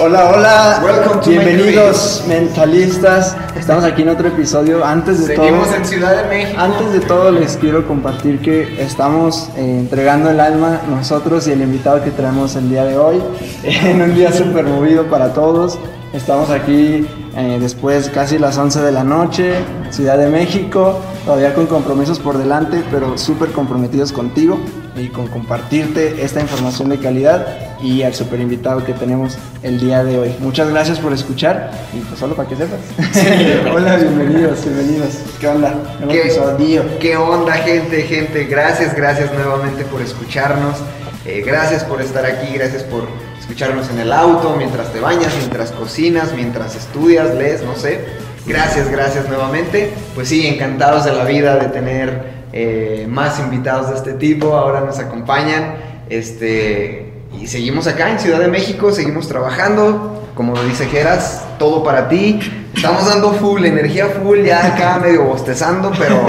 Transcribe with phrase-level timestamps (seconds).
[0.00, 1.20] Hola, hola.
[1.26, 3.36] Bienvenidos mentalistas.
[3.58, 4.84] Estamos aquí en otro episodio.
[4.84, 6.60] Antes de Seguimos todo, en Ciudad de México.
[6.60, 11.62] antes de todo les quiero compartir que estamos eh, entregando el alma nosotros y el
[11.62, 13.20] invitado que traemos el día de hoy
[13.64, 15.78] en un día súper movido para todos.
[16.12, 19.54] Estamos aquí eh, después casi las 11 de la noche,
[19.90, 24.58] Ciudad de México, todavía con compromisos por delante, pero súper comprometidos contigo
[25.00, 27.46] y con compartirte esta información de calidad
[27.80, 30.34] y al super invitado que tenemos el día de hoy.
[30.40, 32.80] Muchas gracias por escuchar y pues solo para que sepas.
[33.72, 35.14] Hola, bienvenidos, bienvenidos.
[35.40, 35.74] ¿Qué onda?
[36.08, 38.44] ¿Qué, qué onda, gente, gente?
[38.44, 40.76] Gracias, gracias nuevamente por escucharnos.
[41.24, 43.06] Eh, gracias por estar aquí, gracias por
[43.38, 48.04] escucharnos en el auto, mientras te bañas, mientras cocinas, mientras estudias, lees, no sé.
[48.46, 49.92] Gracias, gracias nuevamente.
[50.14, 54.56] Pues sí, encantados de la vida de tener eh, más invitados de este tipo.
[54.56, 55.74] Ahora nos acompañan.
[56.08, 60.24] Este, y seguimos acá en Ciudad de México, seguimos trabajando.
[60.34, 62.38] Como lo dice Geras, todo para ti.
[62.74, 66.26] Estamos dando full, energía full, ya acá medio bostezando, pero,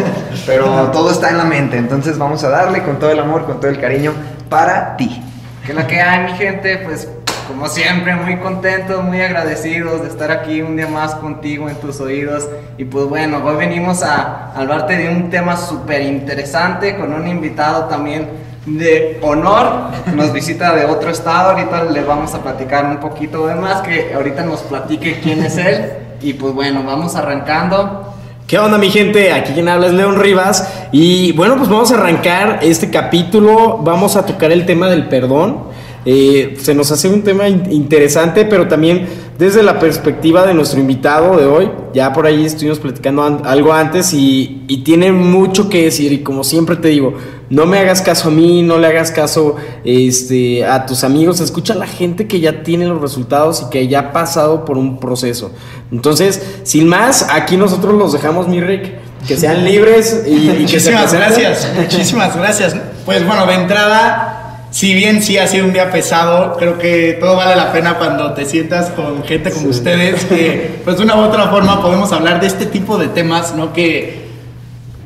[0.48, 1.78] pero todo está en la mente.
[1.78, 4.14] Entonces vamos a darle con todo el amor, con todo el cariño
[4.50, 5.22] para ti.
[5.66, 7.08] Que lo que hay, mi gente, pues
[7.50, 12.00] como siempre, muy contentos, muy agradecidos de estar aquí un día más contigo en tus
[12.00, 12.48] oídos.
[12.78, 17.86] Y pues bueno, hoy venimos a hablarte de un tema súper interesante con un invitado
[17.86, 18.30] también
[18.68, 19.90] de honor.
[20.14, 21.50] Nos visita de otro estado.
[21.50, 25.58] Ahorita le vamos a platicar un poquito de más, que ahorita nos platique quién es
[25.58, 25.92] él.
[26.22, 28.14] Y pues bueno, vamos arrancando.
[28.46, 29.34] ¿Qué onda mi gente?
[29.34, 34.16] Aquí quien habla es León Rivas y bueno pues vamos a arrancar este capítulo, vamos
[34.16, 35.70] a tocar el tema del perdón.
[36.06, 40.80] Eh, se nos hace un tema in- interesante, pero también desde la perspectiva de nuestro
[40.80, 41.70] invitado de hoy.
[41.94, 46.12] Ya por ahí estuvimos platicando an- algo antes y, y tiene mucho que decir.
[46.14, 47.16] Y como siempre te digo,
[47.50, 51.42] no me hagas caso a mí, no le hagas caso este, a tus amigos.
[51.42, 54.78] Escucha a la gente que ya tiene los resultados y que ya ha pasado por
[54.78, 55.52] un proceso.
[55.92, 58.92] Entonces, sin más, aquí nosotros los dejamos, mi Rick.
[59.28, 62.74] Que sean libres y, y que se Muchísimas gracias, muchísimas gracias.
[63.06, 64.39] Pues bueno, de entrada,
[64.72, 68.34] si bien sí ha sido un día pesado, creo que todo vale la pena cuando
[68.34, 72.40] te sientas con gente como ustedes, que pues de una u otra forma podemos hablar
[72.40, 73.74] de este tipo de temas, ¿no?
[73.74, 74.30] Que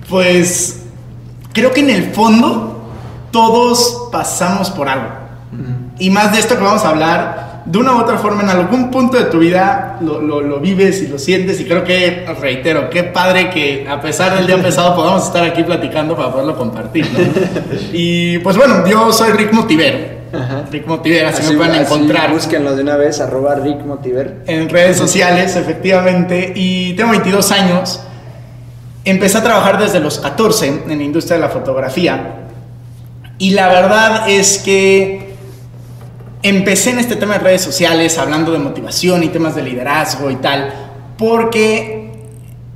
[0.10, 0.84] pues
[1.54, 2.90] creo que en el fondo
[3.32, 5.24] todos pasamos por algo.
[6.00, 8.92] Y más de esto que vamos a hablar, de una u otra forma, en algún
[8.92, 11.60] punto de tu vida lo, lo- lo vives y lo sientes.
[11.62, 15.64] Y creo que, reitero, qué padre que a pesar del día pesado podamos estar aquí
[15.64, 17.08] platicando para poderlo compartir.
[17.12, 17.20] ¿no?
[17.94, 20.24] y pues bueno, yo soy Rick Motivero.
[20.72, 24.38] Rick Motivero, así, me pueden encontrar Búsquenlo de una vez, arroba Rick Motiver.
[24.48, 28.02] en redes sociales, efectivamente, y tengo 22 años.
[29.06, 32.40] empecé a trabajar desde los 14 en la industria de la fotografía.
[33.38, 35.23] Y la verdad es que
[36.44, 40.36] empecé en este tema de redes sociales hablando de motivación y temas de liderazgo y
[40.36, 40.74] tal,
[41.18, 42.12] porque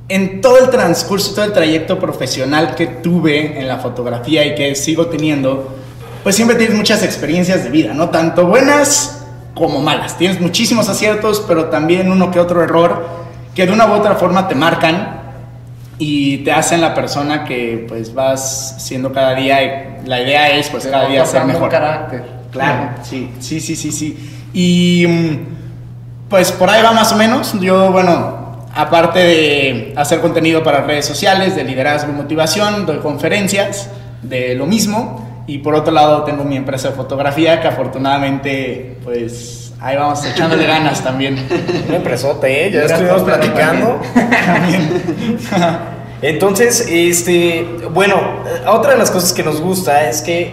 [0.08, 4.74] en todo el transcurso, todo el trayecto profesional que tuve en la fotografía y que
[4.74, 5.76] sigo teniendo,
[6.22, 8.08] pues siempre tienes muchas experiencias de vida, ¿no?
[8.08, 10.16] Tanto buenas como malas.
[10.16, 13.06] Tienes muchísimos aciertos, pero también uno que otro error
[13.54, 15.18] que de una u otra forma te marcan
[15.98, 19.62] y te hacen la persona que pues vas siendo cada día.
[19.62, 21.68] Y la idea es pues cada día ser mejor.
[21.68, 22.37] carácter.
[22.50, 24.30] Claro, sí, sí, sí, sí, sí.
[24.52, 27.58] Y mm, pues por ahí va más o menos.
[27.60, 33.90] Yo, bueno, aparte de hacer contenido para redes sociales, de liderazgo y motivación, doy conferencias
[34.22, 35.44] de lo mismo.
[35.46, 40.66] Y por otro lado tengo mi empresa de fotografía que afortunadamente pues ahí vamos echándole
[40.66, 41.38] ganas también.
[41.88, 42.70] Un empresote, ¿eh?
[42.70, 44.00] Ya estuvimos platicando.
[46.20, 48.16] Entonces, este, bueno,
[48.66, 50.52] otra de las cosas que nos gusta es que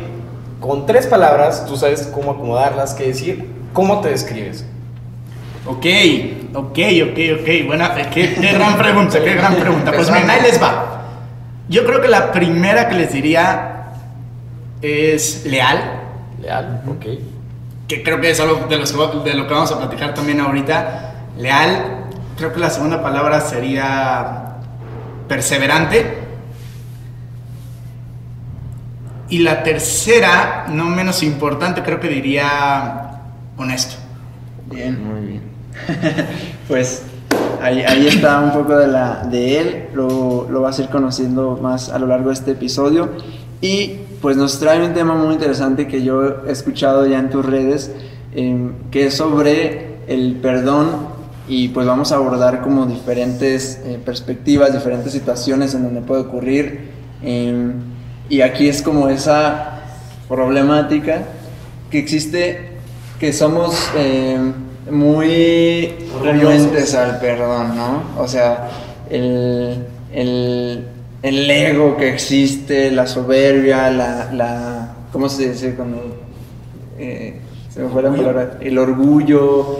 [0.67, 4.65] con tres palabras tú sabes cómo acomodarlas, qué decir, cómo te describes.
[5.67, 5.85] Ok,
[6.53, 6.79] ok,
[7.11, 7.65] ok, ok.
[7.67, 9.91] Buena, qué, qué gran pregunta, qué gran pregunta.
[9.91, 11.01] Pues miren, ahí les va.
[11.67, 13.87] Yo creo que la primera que les diría
[14.81, 16.01] es leal,
[16.41, 17.05] Leal, ok.
[17.87, 21.13] que creo que es algo de, los- de lo que vamos a platicar también ahorita.
[21.39, 22.05] Leal,
[22.37, 24.57] creo que la segunda palabra sería
[25.27, 26.24] perseverante.
[29.29, 33.21] Y la tercera, no menos importante, creo que diría
[33.57, 33.95] honesto.
[34.71, 35.03] Bien.
[35.03, 35.41] Muy bien.
[36.67, 37.03] pues
[37.61, 41.59] ahí, ahí está un poco de, la, de él, lo, lo vas a ir conociendo
[41.61, 43.09] más a lo largo de este episodio.
[43.61, 47.45] Y pues nos trae un tema muy interesante que yo he escuchado ya en tus
[47.45, 47.91] redes,
[48.33, 51.15] em, que es sobre el perdón
[51.47, 56.91] y pues vamos a abordar como diferentes eh, perspectivas, diferentes situaciones en donde puede ocurrir.
[57.23, 57.94] em,
[58.29, 59.81] y aquí es como esa
[60.27, 61.21] problemática
[61.89, 62.69] que existe,
[63.19, 64.53] que somos em,
[64.89, 65.93] muy
[66.23, 68.03] renuentes al perdón, ¿no?
[68.17, 68.69] O sea,
[69.09, 70.87] el, el,
[71.21, 76.17] el ego que existe, la soberbia, la, la ¿cómo se dice cuando
[76.97, 77.39] eh,
[77.69, 78.57] se me fue la palabra?
[78.61, 79.79] El orgullo,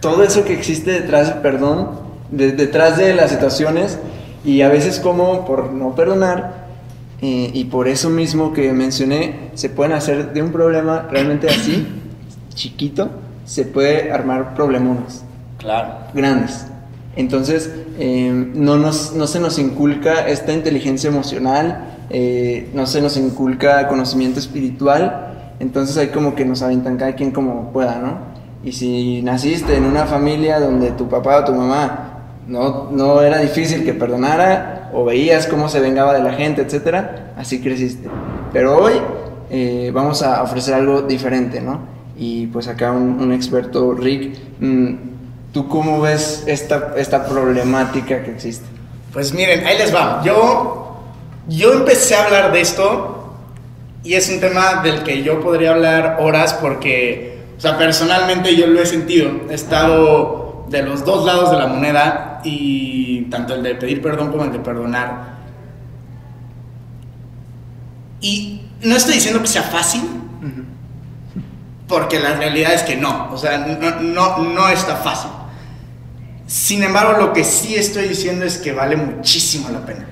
[0.00, 1.90] todo eso que existe detrás del perdón,
[2.30, 3.98] de- detrás de las situaciones
[4.44, 6.61] y a veces como por no perdonar
[7.22, 11.86] eh, y por eso mismo que mencioné, se pueden hacer de un problema realmente así,
[12.54, 13.08] chiquito,
[13.44, 15.24] se puede armar problemones
[15.58, 15.88] Claro.
[16.12, 16.66] grandes.
[17.14, 23.16] Entonces, eh, no, nos, no se nos inculca esta inteligencia emocional, eh, no se nos
[23.16, 25.28] inculca conocimiento espiritual,
[25.60, 28.18] entonces hay como que nos aventan cada quien como pueda, ¿no?
[28.64, 32.08] Y si naciste en una familia donde tu papá o tu mamá
[32.48, 37.32] no, no era difícil que perdonara, o veías cómo se vengaba de la gente, etcétera,
[37.36, 38.08] así creciste.
[38.52, 38.94] Pero hoy
[39.50, 41.80] eh, vamos a ofrecer algo diferente, ¿no?
[42.16, 44.94] Y pues acá un, un experto, Rick, mm,
[45.52, 48.66] ¿tú cómo ves esta, esta problemática que existe?
[49.12, 50.22] Pues miren, ahí les va.
[50.24, 51.02] Yo,
[51.48, 53.34] yo empecé a hablar de esto
[54.04, 58.66] y es un tema del que yo podría hablar horas porque, o sea, personalmente yo
[58.66, 59.30] lo he sentido.
[59.50, 64.30] He estado de los dos lados de la moneda y tanto el de pedir perdón
[64.30, 65.38] como el de perdonar.
[68.20, 70.02] Y no estoy diciendo que sea fácil,
[71.88, 75.30] porque la realidad es que no, o sea, no, no, no está fácil.
[76.46, 80.06] Sin embargo, lo que sí estoy diciendo es que vale muchísimo la pena.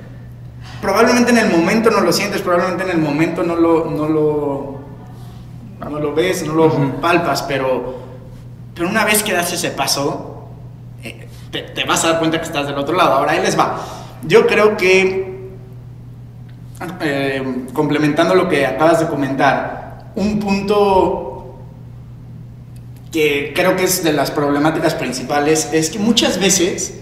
[0.81, 4.81] Probablemente en el momento no lo sientes, probablemente en el momento no lo, no lo,
[5.89, 8.01] no lo ves, no lo palpas, pero,
[8.75, 10.30] pero una vez que das ese paso,
[11.51, 13.15] te, te vas a dar cuenta que estás del otro lado.
[13.15, 13.81] Ahora ahí les va.
[14.23, 15.51] Yo creo que,
[17.01, 21.31] eh, complementando lo que acabas de comentar, un punto
[23.13, 27.01] que creo que es de las problemáticas principales es que muchas veces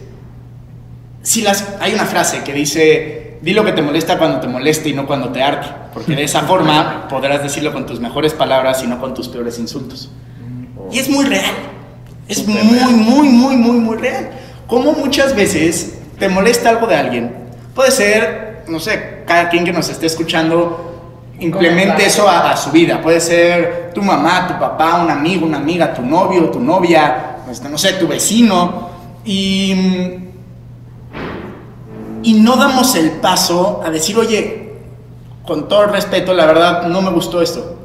[1.23, 4.89] si las hay una frase que dice di lo que te molesta cuando te moleste
[4.89, 8.83] y no cuando te arte porque de esa forma podrás decirlo con tus mejores palabras
[8.83, 10.11] y no con tus peores insultos
[10.91, 11.55] y es muy real
[12.29, 14.31] es muy muy muy muy muy real
[14.67, 17.35] como muchas veces te molesta algo de alguien
[17.75, 20.89] puede ser no sé cada quien que nos esté escuchando
[21.41, 23.01] implemente eso a, a su vida.
[23.01, 27.69] Puede ser tu mamá, tu papá, un amigo, una amiga, tu novio, tu novia, este,
[27.69, 28.89] no sé, tu vecino.
[29.25, 29.73] Y,
[32.23, 34.73] y no damos el paso a decir, oye,
[35.47, 37.77] con todo el respeto, la verdad, no me gustó esto.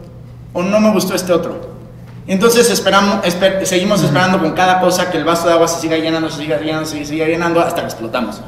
[0.54, 1.73] O no me gustó este otro.
[2.26, 5.98] Entonces esperamos, esper- seguimos esperando con cada cosa que el vaso de agua se siga
[5.98, 8.42] llenando, se siga llenando, se siga llenando hasta que explotamos.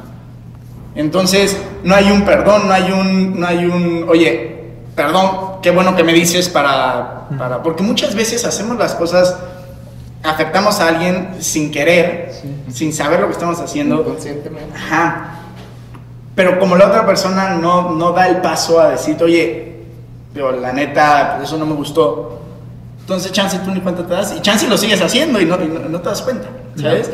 [0.95, 4.63] Entonces, no hay un perdón, no hay un, no hay un, oye,
[4.95, 9.35] perdón, qué bueno que me dices para, para, porque muchas veces hacemos las cosas,
[10.23, 12.31] afectamos a alguien sin querer,
[12.71, 14.03] sin saber lo que estamos haciendo.
[14.05, 14.73] Conscientemente.
[14.73, 15.31] Ajá.
[16.33, 19.75] Pero como la otra persona no, no da el paso a decir, oye,
[20.33, 22.41] pero la neta, eso no me gustó.
[23.05, 24.33] Entonces, chance tú ni cuenta te das.
[24.35, 27.11] Y chance lo sigues haciendo y no, y no, no te das cuenta, ¿sabes?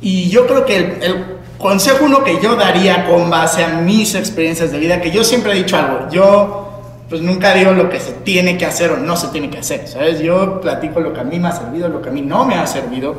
[0.00, 1.24] Y yo creo que el, el
[1.58, 5.52] consejo uno que yo daría con base a mis experiencias de vida, que yo siempre
[5.52, 6.64] he dicho algo, yo
[7.08, 9.86] pues nunca digo lo que se tiene que hacer o no se tiene que hacer,
[9.88, 10.20] ¿sabes?
[10.20, 12.56] Yo platico lo que a mí me ha servido, lo que a mí no me
[12.56, 13.14] ha servido.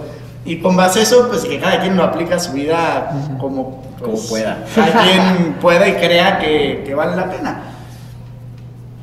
[0.46, 3.82] Y con base a eso, pues que cada quien lo aplica a su vida como,
[4.00, 4.66] Como pues, pueda.
[4.76, 7.62] Cada quien pueda y crea que, que vale la pena.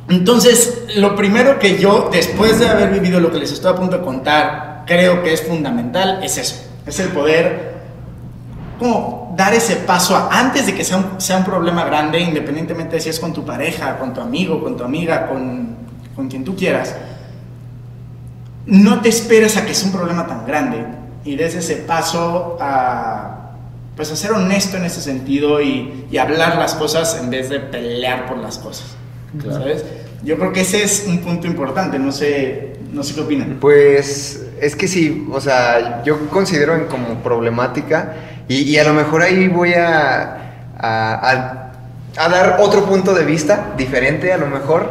[0.09, 3.99] Entonces, lo primero que yo, después de haber vivido lo que les estoy a punto
[3.99, 6.65] de contar, creo que es fundamental, es eso.
[6.87, 7.75] Es el poder,
[9.37, 13.19] dar ese paso antes de que sea un, un problema grande, independientemente de si es
[13.19, 15.77] con tu pareja, con tu amigo, con tu amiga, con,
[16.15, 16.95] con quien tú quieras.
[18.67, 20.85] No te esperes a que sea un problema tan grande
[21.25, 23.51] y des ese paso a,
[23.97, 28.27] pues, a ser honesto en ese sentido y hablar las cosas en vez de pelear
[28.27, 28.97] por las cosas.
[29.51, 29.85] ¿Sabes?
[30.23, 33.59] Yo creo que ese es un punto importante, no sé, no sé qué opinan.
[33.61, 38.15] Pues es que sí, o sea, yo considero en como problemática
[38.49, 41.63] y, y a lo mejor ahí voy a, a, a-
[42.19, 44.91] a dar otro punto de vista diferente a lo mejor.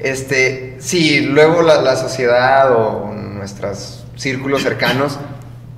[0.00, 5.18] Este, si luego la, la sociedad o nuestros círculos cercanos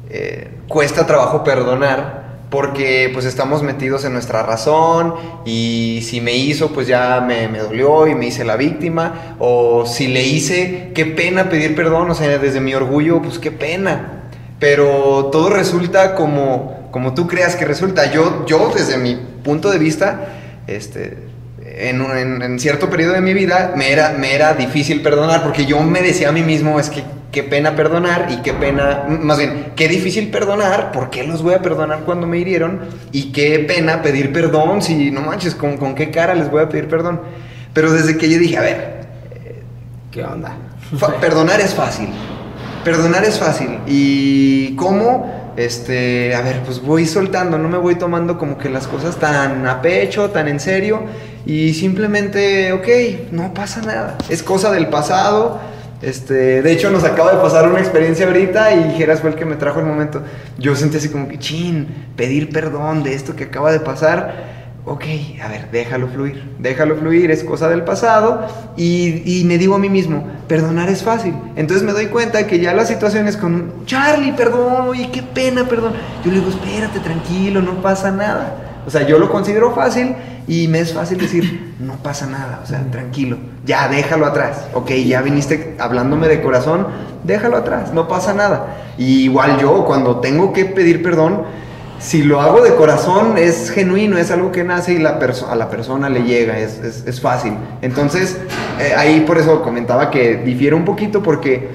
[0.09, 2.24] eh, cuesta trabajo perdonar
[2.55, 7.59] porque pues estamos metidos en nuestra razón y si me hizo pues ya me, me
[7.59, 9.35] dolió y me hice la víctima.
[9.41, 13.51] O si le hice qué pena pedir perdón o sea desde mi orgullo pues qué
[13.51, 14.21] pena.
[14.61, 18.13] Pero todo resulta como como tú creas que resulta.
[18.13, 20.29] Yo yo desde mi punto de vista
[20.69, 21.19] este
[21.67, 25.67] en, en- en cierto periodo de mi vida me era, me era difícil perdonar porque
[25.67, 27.03] yo me decía a mí mismo es que
[27.35, 31.53] qué pena perdonar y qué pena, más bien, qué difícil perdonar, ¿por qué los voy
[31.53, 32.81] a perdonar cuando me hirieron?
[33.13, 36.69] Y qué pena pedir perdón, si no manches, ¿con, con qué cara les voy a
[36.71, 37.21] pedir perdón?
[37.75, 38.95] Pero desde que yo dije, a ver,
[40.15, 40.55] ¿Qué onda?
[41.21, 42.09] Perdonar es fácil.
[42.85, 43.81] Perdonar es fácil.
[43.85, 45.53] ¿Y cómo?
[45.57, 49.67] Este, a ver, pues voy soltando, no me voy tomando como que las cosas tan
[49.67, 51.03] a pecho, tan en serio.
[51.47, 54.17] Y simplemente, ok, no pasa nada.
[54.29, 55.59] Es cosa del pasado.
[56.05, 59.45] Este, de hecho, nos acaba de pasar una experiencia ahorita y Geras fue el que
[59.45, 60.23] me trajo el momento.
[60.59, 64.55] Yo sentí así como que, chin, pedir perdón de esto que acaba de pasar
[64.87, 65.05] ok,
[65.43, 68.47] a ver, déjalo fluir, déjalo fluir, es cosa del pasado
[68.77, 71.35] y, me digo a mí mismo, perdonar es fácil.
[71.57, 75.95] Entonces me doy cuenta que ya las situaciones con, Charlie, perdón, oye, qué pena, perdón.
[76.25, 78.64] Yo le digo, espérate, tranquilo, no pasa nada.
[78.87, 80.15] O sea, yo lo considero fácil
[80.47, 84.67] y me es fácil decir, no pasa nada, o sea, tranquilo, ya déjalo atrás.
[84.75, 86.87] Ok, ya viniste hablándome de corazón,
[87.25, 88.77] déjalo atrás, no pasa nada.
[88.99, 91.43] Y igual yo, cuando tengo que pedir perdón,
[91.99, 95.71] si lo hago de corazón, es genuino, es algo que nace y la a la
[95.71, 97.55] persona le llega, es, es- es fácil.
[97.81, 98.37] Entonces,
[98.79, 101.71] eh, ahí por eso comentaba que difiere un poquito porque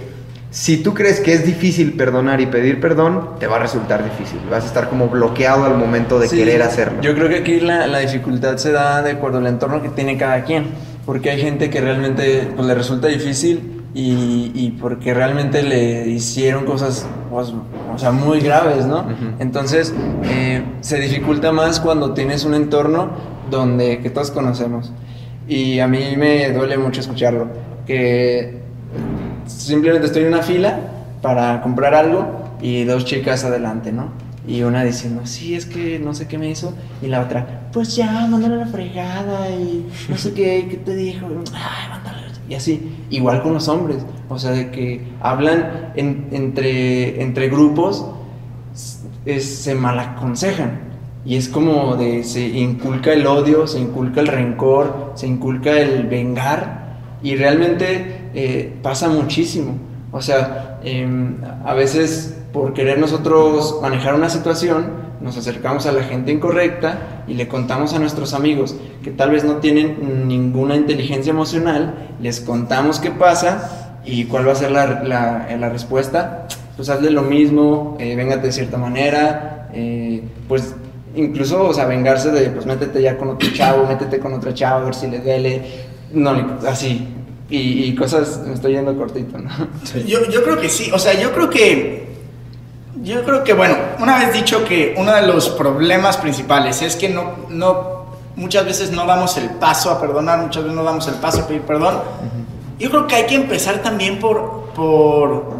[0.52, 4.40] si tú crees que es difícil perdonar y pedir perdón, te va a resultar difícil.
[4.50, 7.02] Vas a estar como bloqueado al momento de Sí, querer hacerlo.
[7.02, 10.18] Yo creo que aquí la, la dificultad se da de acuerdo al entorno que tiene
[10.18, 10.68] cada quien.
[11.06, 16.66] Porque hay gente que realmente pues, le resulta difícil y, y porque realmente le hicieron
[16.66, 17.54] cosas pues,
[17.94, 19.06] o sea, muy graves, ¿no?
[19.40, 23.12] Entonces eh, se dificulta más cuando tienes un entorno
[23.50, 24.92] donde que todos conocemos.
[25.48, 27.48] Y a mí me duele mucho escucharlo.
[27.88, 28.60] Que
[29.50, 30.80] simplemente estoy en una fila
[31.22, 32.26] para comprar algo
[32.62, 34.08] y dos chicas adelante, ¿no?
[34.48, 36.74] Y una diciendo, sí, es que no sé qué me hizo.
[37.02, 41.28] Y la otra, pues ya, mándale la fregada y no sé qué, qué te dijo.
[41.54, 42.20] Ay, mándale.
[42.48, 43.98] Y así, igual con los hombres.
[44.28, 48.06] O sea, de que hablan en- entre, entre grupos,
[49.40, 50.80] se malaconsejan.
[51.26, 56.08] Y es como de, se inculca el odio, se inculca el rencor, se inculca el
[56.08, 56.98] vengar.
[57.22, 59.74] Y realmente eh, pasa muchísimo.
[60.12, 66.04] O sea, em, a veces por querer nosotros manejar una situación, nos acercamos a la
[66.04, 71.30] gente incorrecta y le contamos a nuestros amigos que tal vez no tienen ninguna inteligencia
[71.32, 76.48] emocional, les contamos qué pasa y cuál va a ser la, la- la respuesta.
[76.76, 80.74] Pues hazle lo mismo, eh, véngate de cierta manera, eh, pues
[81.16, 84.82] incluso, o sea, vengarse de, pues métete ya con otro chavo, métete con otra chava,
[84.82, 85.62] a ver si le duele,
[86.14, 86.32] no,
[86.68, 87.06] así.
[87.50, 89.50] Y, y cosas, me estoy yendo cortito, ¿no?
[90.06, 92.16] Yo, yo creo que sí, o sea, yo creo que,
[93.02, 97.10] yo creo que, bueno, una vez dicho que uno de los problemas principales es que
[97.10, 98.00] no, no
[98.36, 101.48] muchas veces no damos el paso a perdonar, muchas veces no damos el paso a
[101.48, 102.00] pedir perdón.
[102.80, 105.56] Yo creo que hay que empezar también por, por,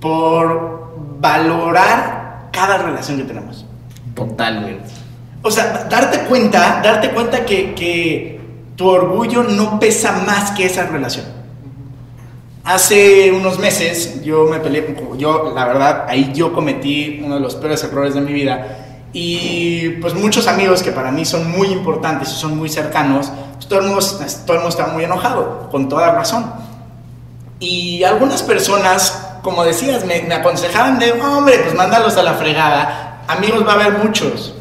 [0.00, 3.64] por valorar cada relación que tenemos.
[4.14, 4.90] Totalmente.
[5.42, 8.35] O sea, darte cuenta, darte cuenta que, que
[8.76, 11.24] tu orgullo no pesa más que esa relación.
[12.64, 17.54] Hace unos meses yo me peleé yo la verdad, ahí yo cometí uno de los
[17.54, 22.30] peores errores de mi vida y pues muchos amigos que para mí son muy importantes
[22.32, 24.04] y son muy cercanos, pues, todo, el mundo,
[24.44, 26.52] todo muy enojado, con toda razón.
[27.58, 33.22] Y algunas personas, como decías, me, me aconsejaban de, hombre, pues mándalos a la fregada,
[33.26, 34.54] amigos va a haber muchos.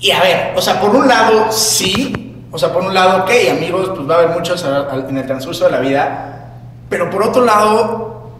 [0.00, 3.30] Y a ver, o sea, por un lado, sí, o sea, por un lado, ok,
[3.50, 4.64] amigos, pues va a haber muchos
[5.08, 6.52] en el transcurso de la vida,
[6.88, 8.30] pero por otro lado,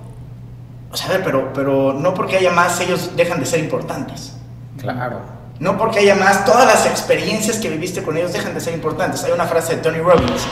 [0.90, 4.34] o sea, a ver, pero, pero no porque haya más, ellos dejan de ser importantes.
[4.78, 5.20] Claro.
[5.58, 9.24] No porque haya más, todas las experiencias que viviste con ellos dejan de ser importantes.
[9.24, 10.46] Hay una frase de Tony Robbins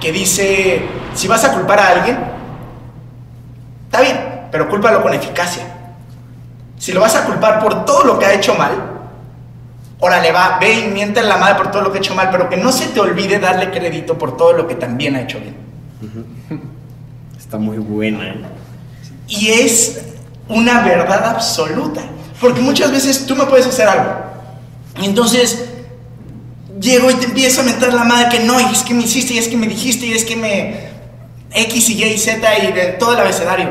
[0.00, 0.82] que dice,
[1.14, 2.18] si vas a culpar a alguien,
[3.86, 5.64] está bien, pero cúlpalo con eficacia.
[6.78, 8.91] Si lo vas a culpar por todo lo que ha hecho mal,
[10.02, 12.28] órale, va, ve y miente en la madre por todo lo que ha hecho mal,
[12.30, 15.38] pero que no se te olvide darle crédito por todo lo que también ha hecho
[15.38, 15.54] bien.
[17.38, 18.30] Está muy buena.
[18.30, 18.34] ¿eh?
[19.28, 20.02] Y es
[20.48, 22.02] una verdad absoluta.
[22.40, 24.12] Porque muchas veces tú me puedes hacer algo.
[25.00, 25.66] Y entonces
[26.80, 29.34] llego y te empiezo a mentar la madre que no, y es que me hiciste,
[29.34, 30.90] y es que me dijiste, y es que me.
[31.54, 33.70] X y Y y Z y de todo el abecedario.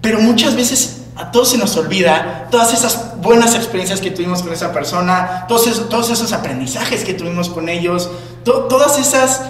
[0.00, 4.52] Pero muchas veces a todos se nos olvida todas esas buenas experiencias que tuvimos con
[4.52, 8.10] esa persona, todos esos, todos esos aprendizajes que tuvimos con ellos,
[8.44, 9.40] to- todas esas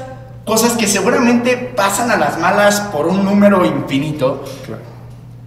[0.45, 4.45] cosas que seguramente pasan a las malas por un número infinito.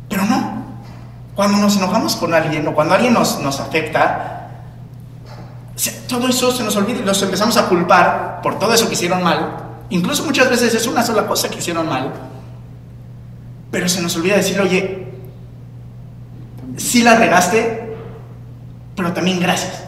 [0.09, 0.59] Pero no.
[1.35, 4.49] Cuando nos enojamos con alguien o cuando alguien nos, nos afecta,
[5.75, 8.95] se- todo eso se nos olvida y los empezamos a culpar por todo eso que
[8.95, 9.55] hicieron mal.
[9.89, 12.11] Incluso muchas veces es una sola cosa que hicieron mal.
[13.71, 15.08] Pero se nos olvida decir, oye,
[16.79, 17.95] sí la regaste,
[18.95, 19.83] pero también gracias.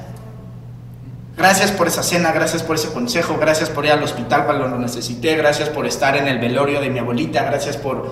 [1.37, 4.77] Gracias por esa cena, gracias por ese consejo, gracias por ir al hospital cuando lo
[4.77, 8.11] necesité, gracias por estar en el velorio de mi abuelita, gracias por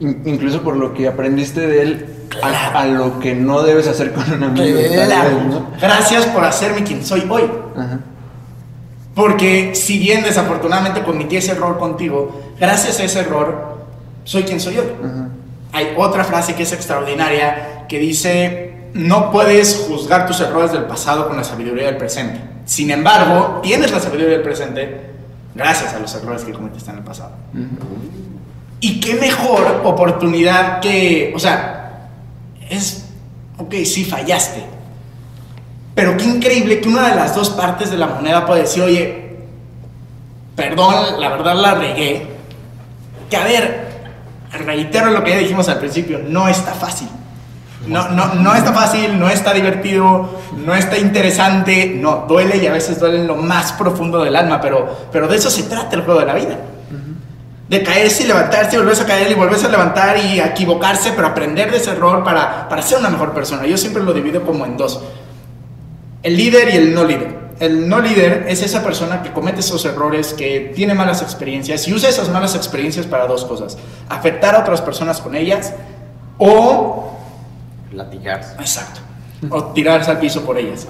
[0.00, 2.06] In- incluso por lo que aprendiste de él
[2.42, 2.78] a- Claro.
[2.78, 4.78] a, lo que no debes hacer con un amigo.
[4.92, 5.28] Claro.
[5.36, 5.66] vez, ¿no?
[5.80, 7.42] Gracias por hacerme quien soy hoy.
[7.76, 8.00] Ajá.
[9.14, 13.78] Porque si bien desafortunadamente cometí ese error contigo, gracias a ese error
[14.24, 14.86] soy quien soy hoy.
[15.04, 15.28] Ajá.
[15.72, 21.28] Hay otra frase que es extraordinaria que dice, no puedes juzgar tus errores del pasado
[21.28, 22.40] con la sabiduría del presente.
[22.64, 25.10] Sin embargo, tienes la sabiduría del presente
[25.54, 27.32] gracias a los errores que cometiste en el pasado.
[28.80, 32.10] Y qué mejor oportunidad que, o sea,
[32.68, 33.06] es,
[33.58, 34.64] ok, sí fallaste,
[35.94, 39.36] pero qué increíble que una de las dos partes de la moneda puede decir, oye,
[40.56, 42.26] perdón, la verdad la regué.
[43.30, 43.84] Que a ver,
[44.64, 47.08] reitero lo que ya dijimos al principio, no está fácil.
[47.86, 50.30] No, no, no está fácil, no está divertido,
[50.64, 54.60] no está interesante, no, duele y a veces duele en lo más profundo del alma,
[54.60, 56.58] pero, pero de eso se trata el juego de la vida.
[57.68, 61.12] De caerse y levantarse, y volverse a caer y volverse a levantar y a equivocarse,
[61.12, 63.66] pero aprender de ese error para, para ser una mejor persona.
[63.66, 65.00] Yo siempre lo divido como en dos.
[66.22, 67.44] El líder y el no líder.
[67.60, 71.94] El no líder es esa persona que comete esos errores, que tiene malas experiencias y
[71.94, 73.78] usa esas malas experiencias para dos cosas.
[74.08, 75.72] Afectar a otras personas con ellas
[76.38, 77.10] o...
[77.94, 78.56] Latigar.
[78.58, 79.00] Exacto.
[79.50, 80.86] O tirarse al piso por ellas.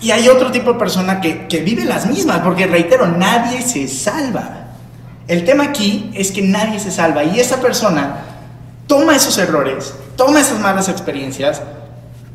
[0.00, 3.88] Y hay otro tipo de persona que, que vive las mismas, porque reitero, nadie se
[3.88, 4.66] salva.
[5.26, 8.16] El tema aquí es que nadie se salva y esa persona
[8.86, 11.60] toma esos errores, toma esas malas experiencias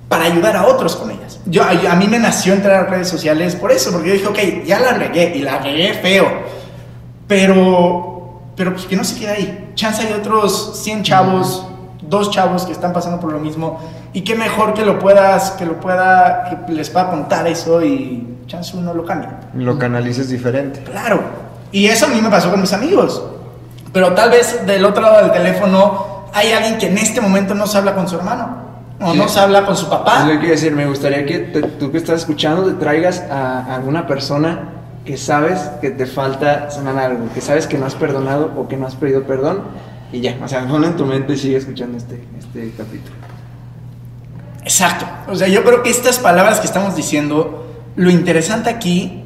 [0.08, 1.39] para ayudar a otros con ellas.
[1.45, 4.27] Yo, a, a mí me nació entrar a redes sociales por eso, porque yo dije,
[4.27, 6.27] ok, ya la regué y la regué feo,
[7.27, 9.71] pero, pero pues que no se quede ahí.
[9.73, 11.65] Chance hay otros 100 chavos,
[12.10, 13.80] dos chavos que están pasando por lo mismo
[14.13, 18.38] y qué mejor que lo puedas, que lo pueda, que les pueda contar eso y
[18.48, 19.39] chance uno lo cambia.
[19.56, 20.82] Lo canalices diferente.
[20.84, 21.22] Claro.
[21.72, 23.24] Y eso a mí me pasó con mis amigos.
[23.92, 27.68] Pero tal vez del otro lado del teléfono hay alguien que en este momento no
[27.68, 28.63] se habla con su hermano.
[29.02, 29.18] O Sí.
[29.18, 30.20] no se habla con su Es papá.
[30.26, 33.76] lo que quiero decir, me gustaría que te- tú que estás escuchando te traigas a
[33.76, 34.70] alguna persona
[35.04, 38.78] que sabes que te falta sanar algo, que sabes que no has perdonado o que
[38.78, 39.62] no has pedido perdón
[40.13, 43.15] y ya, o sea, ponlo en tu mente y sigue escuchando este, este capítulo.
[44.63, 45.06] Exacto.
[45.28, 49.23] O sea, yo creo que estas palabras que estamos diciendo, lo interesante aquí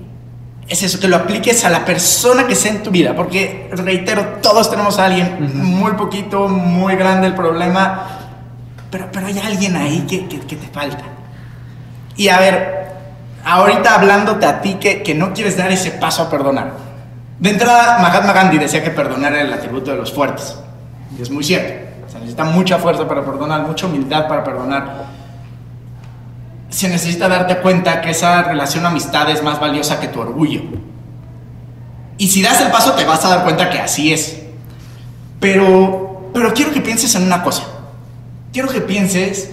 [0.67, 3.15] es eso, que lo apliques a la persona que sea en tu vida.
[3.15, 8.07] Porque, reitero, todos tenemos a alguien, muy poquito, muy grande el problema,
[8.89, 11.03] pero, pero hay alguien ahí que, que- que te falta.
[12.15, 12.87] Y a ver,
[13.45, 16.71] ahorita hablándote a ti que, que no quieres dar ese paso a perdonar.
[17.39, 20.57] De entrada, Mahatma Gandhi decía que perdonar era el atributo de los fuertes.
[21.19, 21.87] Es muy cierto.
[22.11, 25.07] Se necesita mucha fuerza para perdonar, mucha humildad para perdonar.
[26.69, 30.61] Se necesita darte cuenta que esa relación amistad es más valiosa que tu orgullo.
[32.17, 34.37] Y si das el paso te vas a dar cuenta que así es.
[35.39, 37.63] Pero, pero quiero que pienses en una cosa.
[38.51, 39.51] Quiero que pienses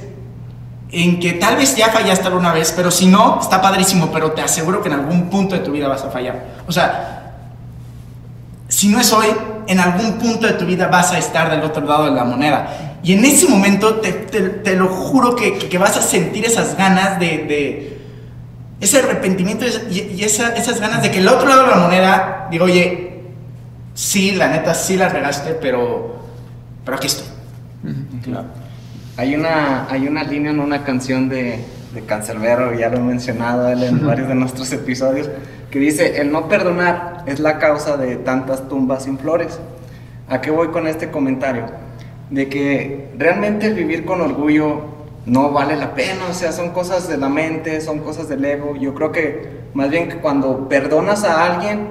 [0.91, 4.43] en que tal vez ya fallaste alguna vez, pero si no, está padrísimo, pero te
[4.43, 6.63] aseguro que en algún punto de tu vida vas a fallar.
[6.67, 7.24] O sea,
[8.69, 9.27] si no es hoy,
[9.67, 12.99] en algún punto de tu vida vas a estar del otro lado de la moneda.
[13.03, 16.77] Y en ese momento te, te, te lo juro que, que, vas a sentir esas
[16.77, 17.99] ganas de, de
[18.81, 22.49] ese arrepentimiento y, y esa, esas ganas de que el otro lado de la moneda
[22.51, 23.23] digo, oye,
[23.95, 26.17] sí, la neta, sí la regaste, pero,
[26.85, 27.27] pero aquí estoy.
[28.23, 28.47] Claro.
[29.17, 33.69] Hay una, hay una línea en una canción de, de Cancerbero, ya lo he mencionado
[33.69, 35.29] él en varios de nuestros episodios,
[35.75, 39.59] que dice, el no perdonar es la causa de tantas tumbas sin flores.
[40.29, 41.65] ¿A qué voy con este comentario?
[42.31, 44.83] De que realmente vivir con orgullo
[45.27, 48.77] no vale la pena, o sea, son cosas de la mente, son cosas del ego.
[48.77, 51.89] Yo creo que más bien que cuando perdonas a alguien,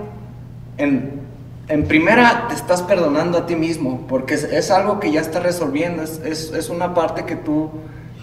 [0.78, 1.19] en,
[1.67, 6.04] en primera te estás perdonando a ti mismo, porque es, algo que ya estás resolviendo,
[6.04, 7.69] es, es, es, una parte que tú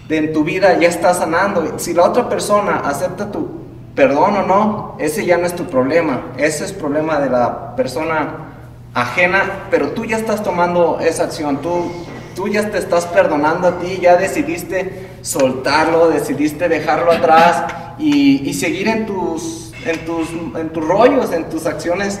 [0.07, 1.77] de, en tu vida ya estás sanando.
[1.77, 3.60] Si la otra persona acepta tu
[3.95, 8.51] perdón o no, ese ya no es tu problema, ese es problema de la persona
[8.93, 11.91] ajena, pero tú ya estás tomando esa acción, tú,
[12.35, 17.65] tú ya te estás perdonando a ti, ya decidiste soltarlo, decidiste dejarlo atrás
[17.99, 22.19] y, seguir en tus, en, tus, en tus rollos, en tus acciones.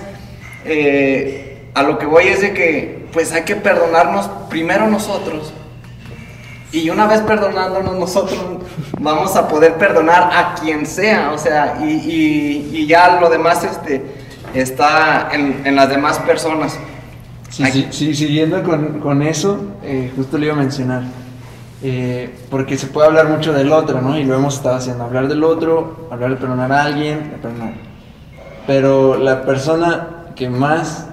[0.65, 5.53] Eh, a lo que voy es de que pues hay que perdonarnos primero nosotros
[6.71, 8.39] y una vez perdonándonos nosotros
[8.99, 13.63] vamos a poder perdonar a quien sea, o sea, y, y, y ya lo demás
[13.63, 14.05] este,
[14.53, 16.77] está en, en las demás personas.
[17.49, 21.03] Sí, sí, sí, siguiendo con, con eso, eh, justo le iba a mencionar,
[21.83, 24.17] eh, porque se puede hablar mucho del otro, ¿no?
[24.17, 27.73] Y lo hemos estado haciendo, hablar del otro, hablar de perdonar a alguien, de perdonar.
[28.65, 31.07] Pero la persona que más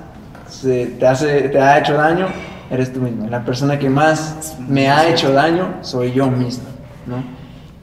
[0.48, 2.28] se, te, hace, te ha hecho daño
[2.70, 3.26] eres tú mismo.
[3.28, 6.64] La persona que más me ha hecho daño soy yo mismo,
[7.06, 7.22] ¿no?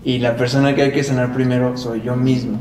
[0.03, 2.59] Y la persona que hay que sanar primero soy yo mismo.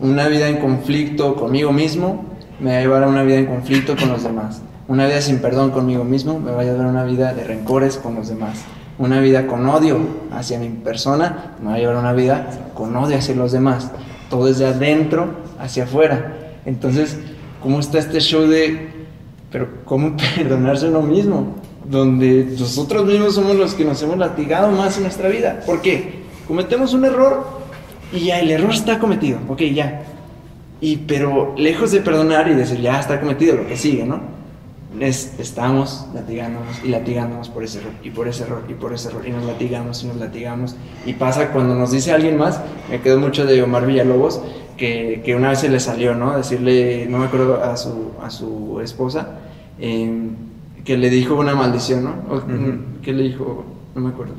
[0.00, 2.24] Una vida en conflicto conmigo mismo
[2.60, 4.62] me va a llevar a una vida en conflicto con los demás.
[4.88, 7.98] Una vida sin perdón conmigo mismo me va a llevar a una vida de rencores
[7.98, 8.64] con los demás.
[8.96, 9.98] Una vida con odio
[10.32, 13.92] hacia mi persona me va a llevar a una vida con odio hacia los demás.
[14.30, 15.28] Todo desde adentro
[15.60, 16.36] hacia afuera.
[16.64, 17.18] Entonces,
[17.62, 18.97] ¿cómo está este show de,
[19.50, 21.56] pero cómo perdonarse a uno mismo?
[21.84, 25.60] Donde nosotros mismos somos los que nos hemos latigado más en nuestra vida.
[25.64, 26.22] ¿Por qué?
[26.46, 27.46] Cometemos un error
[28.12, 29.38] y ya el error está cometido.
[29.48, 30.02] Ok, ya.
[30.80, 34.20] Y pero lejos de perdonar y decir ya está cometido lo que sigue, ¿no?
[35.00, 39.08] Es, estamos latigándonos y latigándonos por ese error y por ese error y por ese
[39.08, 43.00] error y nos latigamos y nos latigamos y pasa cuando nos dice alguien más me
[43.00, 44.40] quedó mucho de Omar Villalobos
[44.78, 46.36] que, que, una vez se le salió, ¿no?
[46.36, 49.40] Decirle, no me acuerdo, a su, a su esposa,
[49.78, 50.30] eh,
[50.84, 52.14] que le dijo una maldición, ¿no?
[52.30, 52.78] O, uh -huh.
[53.02, 53.64] ¿Qué le dijo?
[53.94, 54.34] No me acuerdo.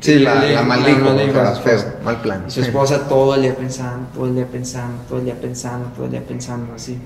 [0.00, 2.44] Sí, la, le, la maldijo, la maldijo a feo, mal plan.
[2.48, 5.88] Y su esposa todo el día pensando, todo el día pensando, todo el día pensando,
[5.94, 6.96] todo el día pensando, así.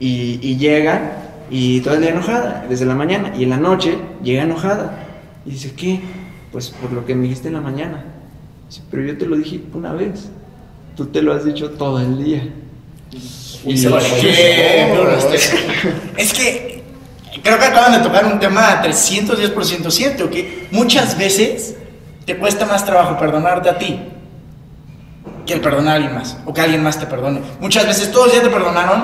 [0.00, 1.18] Y, y llega
[1.50, 3.32] y todo el día enojada, desde la mañana.
[3.36, 5.06] Y en la noche llega enojada.
[5.46, 6.00] Y dice, ¿qué?
[6.50, 8.04] Pues por lo que me dijiste en la mañana.
[8.68, 10.28] Dice, pero yo te lo dije una vez
[10.96, 12.48] tú te lo has dicho todo el día.
[13.64, 13.88] Y se
[16.16, 16.82] es que
[17.42, 21.76] creo que acaban de tocar un tema 310% cierto, que muchas veces
[22.24, 24.00] te cuesta más trabajo perdonarte a ti
[25.46, 27.40] que el perdonar a alguien más, o que alguien más te perdone.
[27.60, 29.02] Muchas veces todos ya te perdonaron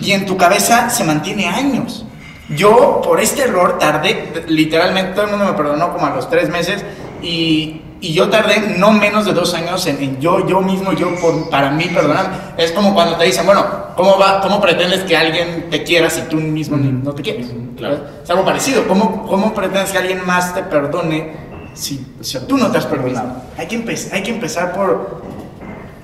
[0.00, 2.04] y en tu cabeza se mantiene años.
[2.48, 6.50] Yo por este error tardé, literalmente todo el mundo me perdonó como a los tres
[6.50, 6.84] meses
[7.22, 11.14] y y yo tardé no menos de dos años en, en yo, yo mismo, yo
[11.16, 12.54] por, para mí perdonar.
[12.58, 13.64] Es como cuando te dicen, bueno,
[13.96, 17.50] ¿cómo, va, ¿cómo pretendes que alguien te quiera si tú mismo no te quieres?
[17.78, 18.04] Claro.
[18.22, 18.86] Es algo parecido.
[18.86, 21.32] ¿Cómo, ¿Cómo pretendes que alguien más te perdone
[21.72, 23.36] si, si tú no te has perdonado?
[23.56, 25.22] Hay que, hay que empezar por,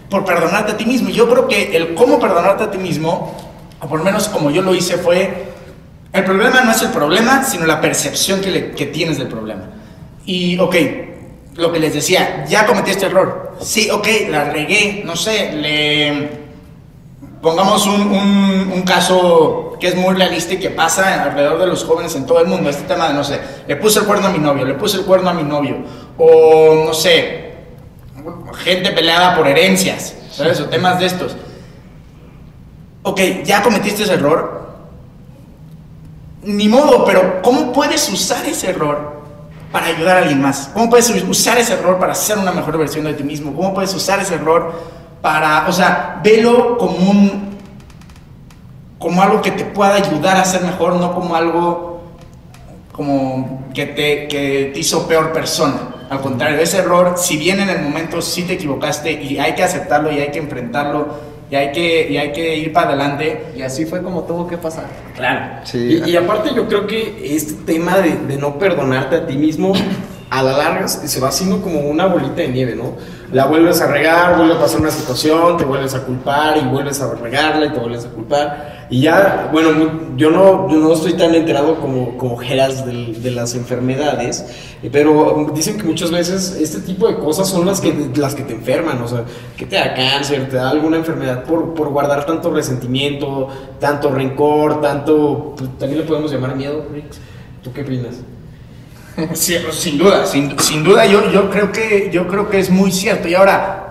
[0.09, 1.11] por perdonarte a ti mismo.
[1.11, 3.37] Y yo creo que el cómo perdonarte a ti mismo,
[3.79, 5.51] o por lo menos como yo lo hice, fue...
[6.15, 9.65] El problema no es el problema, sino la percepción que, le, que tienes del problema.
[10.25, 10.75] Y, ok,
[11.61, 13.57] lo que les decía, ya cometí este error.
[13.61, 16.41] Sí, ok, la regué, no sé, le
[17.43, 18.13] pongamos un,
[18.73, 22.41] un, caso que es muy realista y que pasa alrededor de los jóvenes en todo
[22.41, 24.75] el mundo, este tema de, no sé, le puse el cuerno a mi novio, le
[24.75, 25.77] puse el cuerno a mi novio,
[26.19, 27.53] o no sé,
[28.59, 30.61] gente peleada por herencias, ¿sabes?
[30.61, 31.37] O temas de estos.
[33.03, 34.61] Ok, ya cometiste ese error.
[36.43, 39.20] Ni modo, pero ¿cómo puedes usar ese error
[39.73, 40.71] para ayudar a alguien más?
[40.73, 43.55] ¿Cómo puedes usar ese error para ser una mejor versión de ti mismo?
[43.55, 44.73] ¿Cómo puedes usar ese error
[45.23, 47.59] para, o sea, velo como un,
[48.99, 51.91] como algo que te pueda ayudar a ser mejor, no como algo
[52.93, 55.95] como que te, que te hizo peor persona.
[56.11, 59.63] Al contrario, ese error, si bien en el momento sí te equivocaste y hay que
[59.63, 63.47] aceptarlo y hay que enfrentarlo y hay que, y hay que ir para adelante.
[63.57, 64.85] Y así fue como tuvo que pasar.
[65.15, 65.61] Claro.
[65.65, 66.03] Sí.
[66.07, 69.73] Y, y aparte yo creo que este tema de, de no perdonarte a ti mismo,
[70.31, 72.95] a la larga se va haciendo como una bolita de nieve, ¿no?
[73.33, 77.01] La vuelves a regar, vuelve a pasar una situación, te vuelves a culpar y vuelves
[77.01, 78.80] a regarla y te vuelves a culpar.
[78.91, 84.45] Y ya, bueno, yo no, no estoy tan enterado como, como Geras de, las enfermedades,
[84.91, 88.53] pero dicen que muchas veces este tipo de cosas son las que, las que te
[88.53, 89.25] enferman, o sea,
[89.57, 93.49] que te da cáncer, te da alguna enfermedad por, por guardar tanto resentimiento,
[93.79, 97.13] tanto rencor, tanto, pues, también le podemos llamar miedo, Rick.
[97.63, 98.17] ¿Tú qué opinas?
[99.35, 102.71] Sí, pues, sin duda, sin, sin duda yo, yo, creo que, yo creo que es
[102.71, 103.29] muy cierto.
[103.29, 103.90] Y ahora,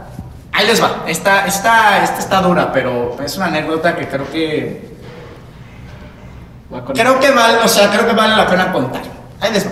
[0.60, 1.06] ahí les va.
[1.08, 4.90] Esta, esta, esta está dura, pero es una anécdota que creo que...
[6.94, 9.02] Creo que vale, o sea, creo que vale la pena contar.
[9.40, 9.72] Ahí les va.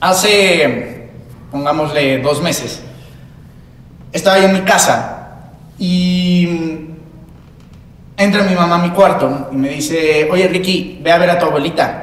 [0.00, 1.10] Hace,
[1.50, 2.82] pongámosle, dos meses,
[4.12, 5.40] estaba yo en mi casa
[5.78, 6.90] y
[8.16, 11.38] entra mi mamá a mi cuarto y me dice, oye Ricky, ve a ver a
[11.38, 12.01] tu abuelita.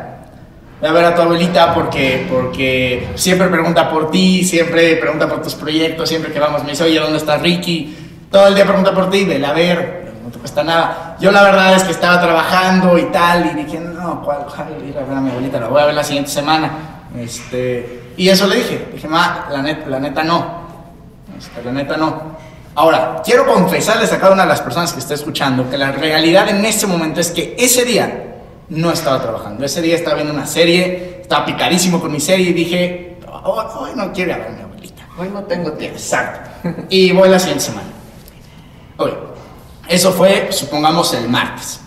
[0.82, 5.56] A ver a tu abuelita porque, porque siempre pregunta por ti, siempre pregunta por tus
[5.56, 7.98] proyectos, siempre que vamos me dice, oye, ¿dónde está Ricky?
[8.32, 11.18] Todo el día pregunta por ti, vela a ver, no te cuesta nada.
[11.20, 14.98] Yo la verdad es que estaba trabajando y tal, y dije, no, ¿cuál, cuál ir
[14.98, 15.60] a ver a mi abuelita?
[15.60, 16.72] La voy a ver la siguiente semana.
[17.18, 20.62] Este, y eso le dije, dije, ma, la neta, la neta no.
[21.38, 22.38] Este, la neta no.
[22.76, 26.48] Ahora, quiero confesarles a cada una de las personas que está escuchando que la realidad
[26.48, 28.39] en este momento es que ese día
[28.70, 29.66] no estaba trabajando.
[29.66, 33.92] Ese día estaba viendo una serie, estaba picadísimo con mi serie y dije, hoy, hoy
[33.96, 35.08] no ver a mi abuelita.
[35.18, 35.98] Hoy no tengo tiempo.
[35.98, 36.50] Exacto.
[36.90, 37.88] Y voy la siguiente semana.
[38.98, 39.14] Oye,
[39.88, 41.80] eso fue, supongamos, el martes.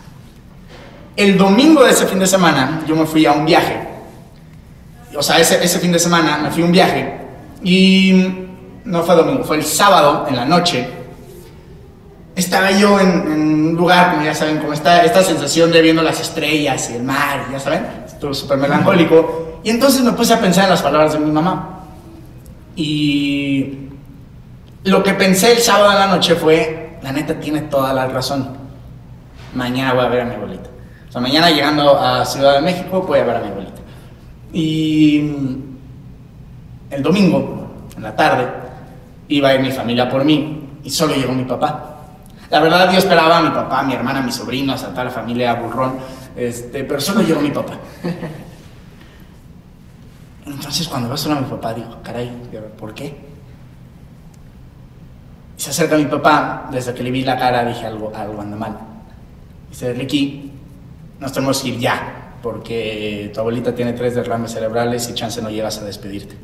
[1.14, 3.88] El domingo de ese fin de semana yo me fui a un viaje.
[5.16, 7.18] O sea, ese, ese fin de semana me fui a un viaje
[7.62, 8.49] y
[8.85, 11.02] no fue domingo, fue el sábado en la noche.
[12.35, 16.03] Estaba yo en, en un lugar, como ya saben, como esta, esta sensación de viendo
[16.03, 19.61] las estrellas y el mar, ya saben, estuvo súper melancólico.
[19.62, 21.81] Y entonces me puse a pensar en las palabras de mi mamá.
[22.75, 23.88] Y
[24.85, 28.57] lo que pensé el sábado en la noche fue, la neta tiene toda la razón.
[29.55, 30.71] Mañana voy a ver a mi abuelita.
[31.09, 33.81] O sea, mañana llegando a Ciudad de México voy a ver a mi abuelita.
[34.53, 35.18] Y
[36.90, 38.47] el domingo, en la tarde,
[39.29, 41.91] iba a ir mi familia por mí y solo llegó mi papá.
[42.53, 45.05] La verdad yo esperaba a mi papá, a mi hermana, a mis sobrinos, a toda
[45.05, 45.95] la familia burrón,
[46.37, 47.79] este, pero solo llegó mi papá.
[50.47, 52.31] Entonces cuando veo solo a mi papá digo, caray,
[52.79, 53.17] ¿por qué?
[55.57, 58.59] Y se acerca mi papá, desde que le vi la cara dije algo, algo anda
[58.59, 58.77] mal.
[59.71, 60.53] Dice, Ricky,
[61.21, 65.49] nos tenemos que ir ya, porque tu abuelita tiene tres derrames cerebrales y chance no
[65.49, 66.37] llegas a despedirte.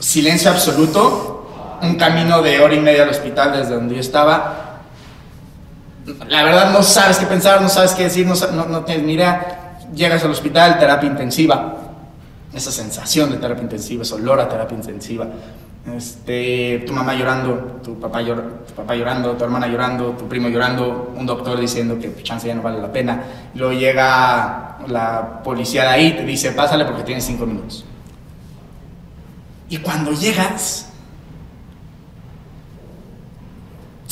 [0.00, 1.43] Silencio absoluto,
[1.82, 4.80] un camino de hora y media al hospital desde donde yo estaba.
[6.28, 9.14] La verdad no sabes qué pensar, no sabes qué decir, no, no, no tienes ni
[9.14, 9.76] idea.
[9.94, 11.76] Llegas al hospital, terapia intensiva.
[12.52, 15.26] Esa sensación de terapia intensiva, ese olor a terapia intensiva.
[15.96, 20.48] Este, tu mamá llorando, tu papá, llor- tu papá llorando, tu hermana llorando, tu primo
[20.48, 23.22] llorando, un doctor diciendo que chance ya no vale la pena.
[23.54, 27.84] Luego llega la policía de ahí te dice, pásale porque tienes cinco minutos.
[29.68, 30.90] Y cuando llegas,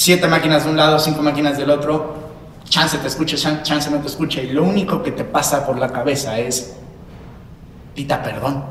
[0.03, 2.15] siete máquinas de un lado, cinco máquinas del otro,
[2.69, 5.79] chance te escucha, chan- chance no te escucha, y lo único que te pasa por
[5.79, 6.75] la cabeza es,
[7.95, 8.65] pita perdón.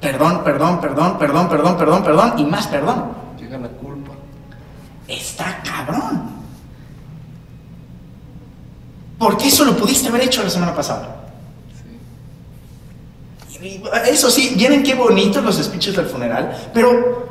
[0.00, 3.12] Perdón, perdón, perdón, perdón, perdón, perdón, perdón, y más perdón.
[3.38, 4.10] Llega la culpa.
[5.06, 6.42] Está cabrón.
[9.16, 11.20] ¿Por qué eso lo pudiste haber hecho la semana pasada?
[13.62, 17.21] Y- Eso sí, vienen qué bonitos los speeches del funeral, pero,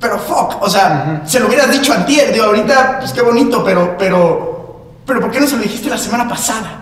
[0.00, 3.96] pero fuck, o sea, se lo hubieras dicho antier, digo, ahorita, pues qué bonito, pero,
[3.98, 6.78] pero, pero ¿por qué no se lo dijiste la semana pasada?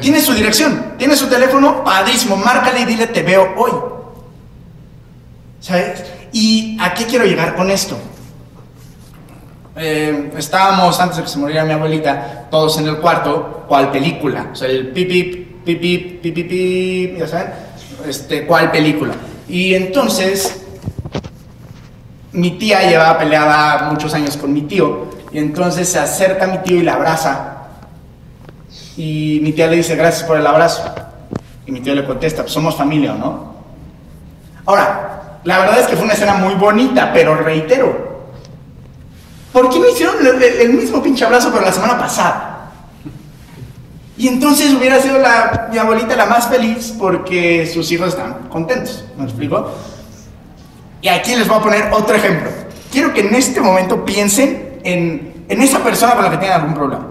[0.00, 3.72] Tiene su dirección, tiene su teléfono, padrísimo, márcale y dile te veo hoy.
[5.60, 6.04] ¿Sabes?
[6.32, 7.96] ¿Y a qué quiero llegar con esto?
[9.74, 14.50] Eh, estábamos, antes de que se muriera mi abuelita, todos en el cuarto, cual película.
[14.52, 17.52] O sea, el pip, pip, pip, pip, pip, pip, pip, ya saben.
[18.06, 19.14] este, ¿cuál película?
[19.48, 20.65] Y entonces,
[22.36, 26.58] mi tía llevaba peleada muchos años con mi tío, y entonces se acerca a mi
[26.58, 27.52] tío y la abraza.
[28.96, 30.82] Y mi tía le dice, gracias por el abrazo.
[31.66, 33.54] Y mi tío le contesta, pues somos familia, ¿o no?
[34.64, 38.26] Ahora, la verdad es que fue una escena muy bonita, pero reitero,
[39.52, 42.52] ¿por qué me hicieron el- el mismo pinche abrazo pero la semana pasada?
[44.18, 49.04] Y entonces hubiera sido la, mi abuelita la más feliz porque sus hijos están contentos,
[49.18, 49.70] ¿me explico?
[51.06, 52.50] Y aquí les voy a poner otro ejemplo.
[52.90, 56.74] Quiero que en este momento piensen en, en esa persona con la que tienen algún
[56.74, 57.06] problema.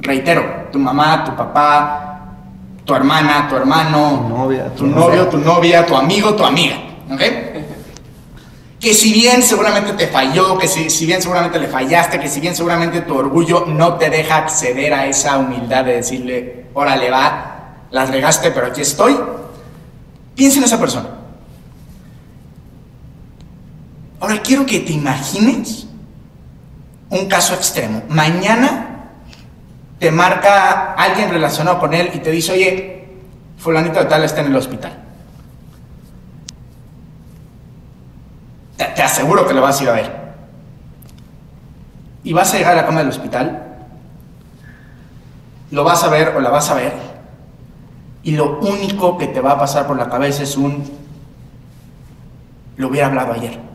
[0.00, 2.34] Reitero, tu mamá, tu papá,
[2.84, 5.30] tu hermana, tu hermano, Tu novia, tu tu novio, novia.
[5.30, 6.78] tu novia, tu amigo, tu amiga.
[7.12, 7.20] ¿Ok?
[8.80, 12.40] Que si bien seguramente te falló, que si, si bien seguramente le fallaste, que si
[12.40, 17.84] bien seguramente tu orgullo no te deja acceder a esa humildad de decirle, órale va,
[17.92, 19.16] las regaste, pero aquí estoy.
[20.34, 21.17] Piensa en esa persona.
[24.20, 25.86] Ahora quiero que te imagines
[27.10, 28.02] un caso extremo.
[28.08, 28.88] Mañana
[29.98, 33.08] te marca alguien relacionado con él y te dice, oye,
[33.56, 34.92] fulanito de tal está en el hospital.
[38.76, 40.28] Te, aseguro que lo vas a ir a ver.
[42.24, 43.64] Y vas a llegar a la cama del hospital,
[45.70, 46.92] lo vas a ver o la vas a ver,
[48.22, 50.84] y lo único que te va a pasar por la cabeza es un,
[52.76, 53.67] lo hubiera hablado ayer.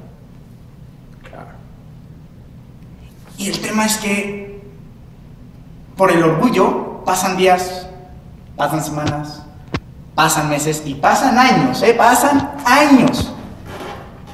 [3.43, 4.63] Y el tema es que
[5.97, 7.87] por el orgullo pasan días,
[8.55, 9.43] pasan semanas,
[10.15, 11.93] pasan meses y pasan años, ¿eh?
[11.93, 13.33] Pasan años.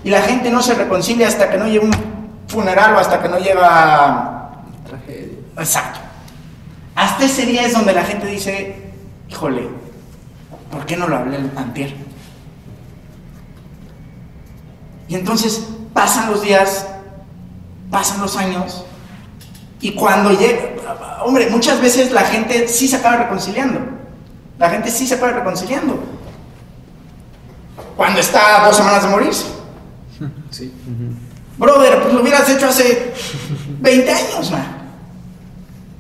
[0.04, 1.94] Y la gente no se reconcilia hasta que no llega un
[2.48, 4.52] funeral o hasta que no llega...
[5.58, 6.02] Exacto.
[6.94, 8.92] Hasta ese día es donde la gente dice,
[9.28, 9.70] híjole,
[10.70, 11.96] ¿por qué no lo hablé antier?
[15.08, 16.86] Y entonces pasan los días,
[17.90, 18.86] pasan los años,
[19.82, 23.80] y cuando llega, hombre, muchas veces la gente sí se acaba reconciliando.
[24.58, 26.00] La gente sí se acaba reconciliando.
[27.96, 29.46] Cuando está a dos semanas de morirse.
[30.50, 30.74] Sí.
[31.58, 33.14] Brother, pues lo hubieras hecho hace
[33.82, 34.66] 20 años, man.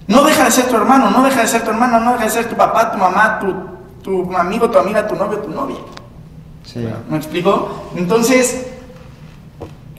[0.08, 2.30] No deja de ser tu hermano, no deja de ser tu hermano, no deja de
[2.32, 3.54] ser tu papá, tu mamá, tu,
[4.02, 5.78] tu amigo, tu amiga, tu novio, tu novia.
[6.66, 6.88] Sí.
[7.10, 7.92] ¿Me explico?
[7.96, 8.66] Entonces,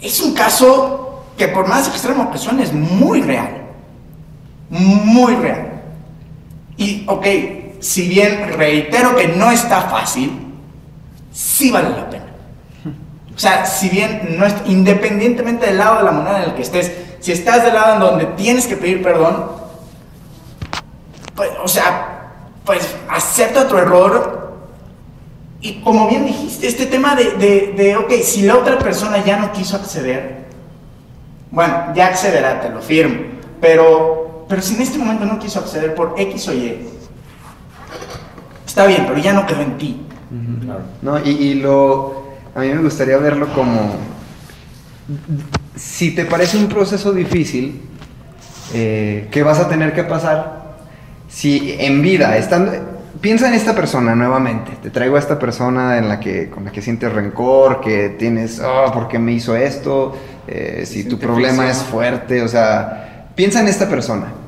[0.02, 3.59] es un caso que por más extremo que suene es muy real.
[4.70, 5.82] Muy real.
[6.76, 7.26] Y, ok,
[7.80, 10.54] si bien reitero que no está fácil,
[11.32, 12.24] sí vale la pena.
[13.34, 16.62] O sea, si bien no es, independientemente del lado de la moneda en el que
[16.62, 19.46] estés, si estás del lado en donde tienes que pedir perdón,
[21.34, 22.28] pues, o sea,
[22.64, 24.40] pues acepta tu error,
[25.62, 29.36] y como bien dijiste, este tema de, de, de, ok, si la otra persona ya
[29.36, 30.44] no quiso acceder,
[31.50, 33.24] bueno, ya accederá, te lo firmo.
[33.60, 36.88] Pero, pero si en este momento no quiso acceder por X o Y,
[38.66, 40.02] está bien, pero ya no quedó en ti.
[41.02, 42.28] No, y, y lo.
[42.54, 43.94] A mí me gustaría verlo como.
[45.76, 47.80] Si te parece un proceso difícil,
[48.74, 50.78] eh, que vas a tener que pasar,
[51.28, 52.72] si en vida, estando.
[53.20, 54.72] Piensa en esta persona nuevamente.
[54.82, 58.60] Te traigo a esta persona en la que, con la que sientes rencor, que tienes,
[58.60, 60.16] oh, ¿por qué me hizo esto?
[60.48, 64.39] Eh, si tu problema es fuerte, o sea, piensa en esta persona.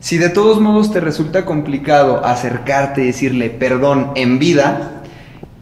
[0.00, 5.02] Si de todos modos te resulta complicado acercarte y decirle perdón en vida,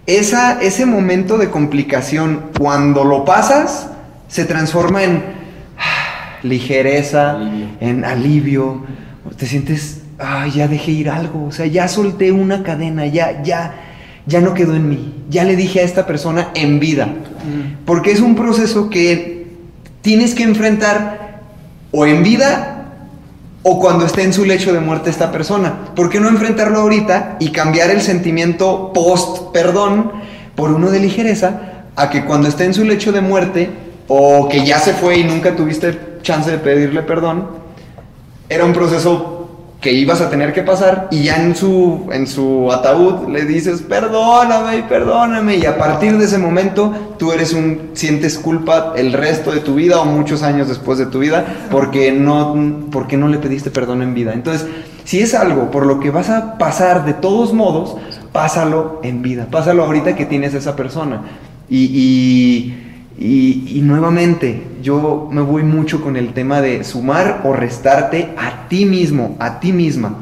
[0.07, 3.91] esa, ese momento de complicación, cuando lo pasas,
[4.29, 5.25] se transforma en
[5.77, 7.69] ah, ligereza, Alivio.
[7.81, 8.87] en alivio.
[9.37, 13.75] Te sientes, ay, ya dejé ir algo, o sea, ya solté una cadena, ya, ya,
[14.27, 15.15] ya no quedó en mí.
[15.29, 17.09] Ya le dije a esta persona en vida.
[17.85, 19.49] Porque es un proceso que
[20.01, 21.41] tienes que enfrentar
[21.91, 22.78] o en vida
[23.71, 25.91] o cuando esté en su lecho de muerte esta persona.
[25.95, 30.11] ¿Por qué no enfrentarlo ahorita y cambiar el sentimiento post perdón
[30.55, 33.69] por uno de ligereza a que cuando esté en su lecho de muerte
[34.09, 37.47] o que ya se fue y nunca tuviste chance de pedirle perdón,
[38.49, 39.38] era un proceso
[39.81, 43.83] que ibas a tener que pasar y ya en su, en su ataúd le dices
[43.83, 49.53] perdóname perdóname y a partir de ese momento tú eres un sientes culpa el resto
[49.53, 53.39] de tu vida o muchos años después de tu vida porque no porque no le
[53.39, 54.33] pediste perdón en vida.
[54.33, 54.67] Entonces
[55.05, 57.97] si es algo por lo que vas a pasar de todos modos
[58.33, 59.47] pásalo en vida.
[59.51, 61.23] Pásalo ahorita que tienes esa persona.
[61.69, 68.33] Y, y y, nuevamente, yo me voy mucho con el tema de sumar o restarte
[68.37, 70.15] a ti mismo, a ti misma.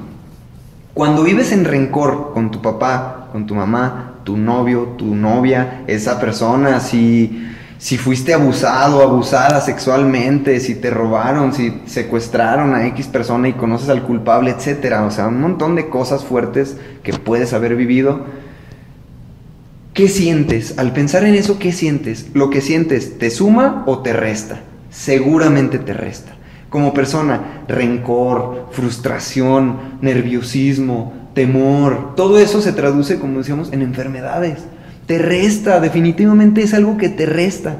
[0.94, 6.18] Cuando vives en rencor con tu papá, con tu mamá, tu novio, tu novia, esa
[6.18, 13.48] persona, si, si fuiste abusado, abusada sexualmente, si te robaron, si secuestraron a X persona
[13.48, 15.04] y conoces al culpable, etcétera.
[15.04, 18.45] O sea, un montón de cosas fuertes que puedes haber vivido.
[19.96, 20.74] ¿Qué sientes?
[20.76, 22.26] Al pensar en eso, ¿qué sientes?
[22.34, 24.60] ¿Lo que sientes te suma o te resta?
[24.90, 26.32] Seguramente te resta.
[26.68, 34.58] Como persona, rencor, frustración, nerviosismo, temor, todo eso se traduce, como decíamos, en enfermedades.
[35.06, 37.78] Te resta, definitivamente es algo que te resta.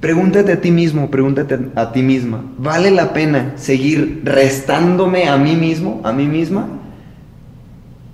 [0.00, 5.56] Pregúntate a ti mismo, pregúntate a ti misma, ¿vale la pena seguir restándome a mí
[5.56, 6.68] mismo, a mí misma?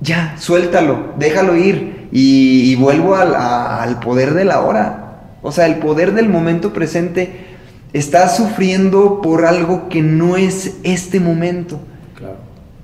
[0.00, 5.06] Ya, suéltalo, déjalo ir y, vuelvo al, al poder de la hora.
[5.42, 7.50] O sea, el poder del momento presente
[7.92, 11.80] Estás sufriendo por algo que no es este momento.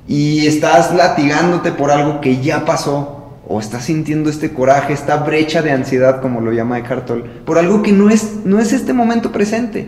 [0.09, 3.13] Y estás latigándote por algo que ya pasó.
[3.49, 7.59] O estás sintiendo este coraje, esta brecha de ansiedad, como lo llama Eckhart Tolle, por
[7.59, 9.87] algo que no es, no es este momento presente.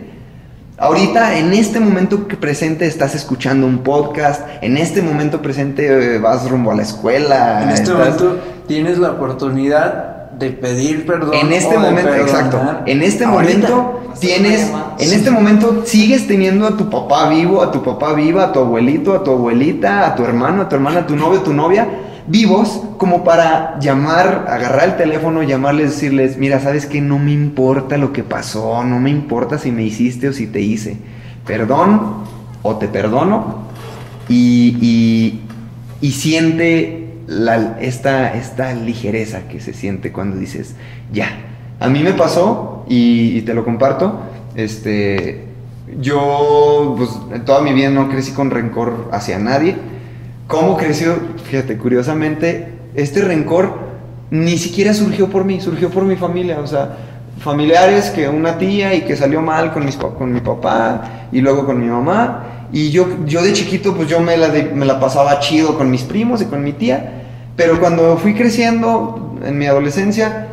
[0.79, 4.47] Ahorita, en este momento presente, estás escuchando un podcast.
[4.61, 7.63] En este momento presente, eh, vas rumbo a la escuela.
[7.63, 11.33] En este momento tienes la oportunidad de pedir perdón.
[11.33, 12.61] En este momento, exacto.
[12.85, 17.83] En este momento tienes, en este momento sigues teniendo a tu papá vivo, a tu
[17.83, 21.07] papá viva, a tu abuelito, a tu abuelita, a tu hermano, a tu hermana, a
[21.07, 21.89] tu novio, a tu novia,
[22.29, 27.97] vivos como para llamar, agarrar el teléfono, llamarles, decirles, mira, sabes que no me importa
[27.97, 30.97] lo que pasó, no me importa si me hiciste o si te hice.
[31.45, 32.23] Perdón
[32.61, 33.69] o te perdono
[34.27, 35.41] y,
[36.01, 37.07] y, siente
[37.79, 40.75] esta, esta ligereza que se siente cuando dices,
[41.11, 41.45] ya.
[41.79, 44.21] A mí me pasó, y, te lo comparto,
[44.55, 45.45] este,
[45.99, 47.09] yo pues,
[47.45, 49.75] toda mi vida no crecí con rencor hacia nadie.
[50.49, 51.15] ¿Cómo creció?
[51.43, 53.71] Fíjate, curiosamente, este rencor
[54.31, 56.57] ni siquiera surgió por mí, surgió por mi familia.
[56.59, 56.97] O sea,
[57.39, 61.67] familiares que una tía y que salió mal con, mis, con mi papá y luego
[61.67, 62.67] con mi mamá.
[62.73, 66.01] Y yo, yo de chiquito, pues yo me la, me la pasaba chido con mis
[66.01, 67.21] primos y con mi tía.
[67.55, 70.47] Pero cuando fui creciendo en mi adolescencia,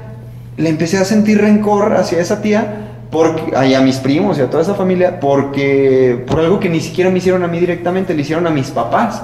[0.58, 4.50] le empecé a sentir rencor hacia esa tía, porque, y a mis primos y a
[4.50, 8.20] toda esa familia, porque por algo que ni siquiera me hicieron a mí directamente, le
[8.20, 9.22] hicieron a mis papás.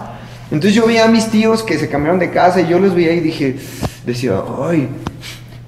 [0.53, 3.15] Entonces yo veía a mis tíos que se cambiaron de casa y yo los veía
[3.15, 3.57] y dije,
[4.05, 4.87] decía, ay,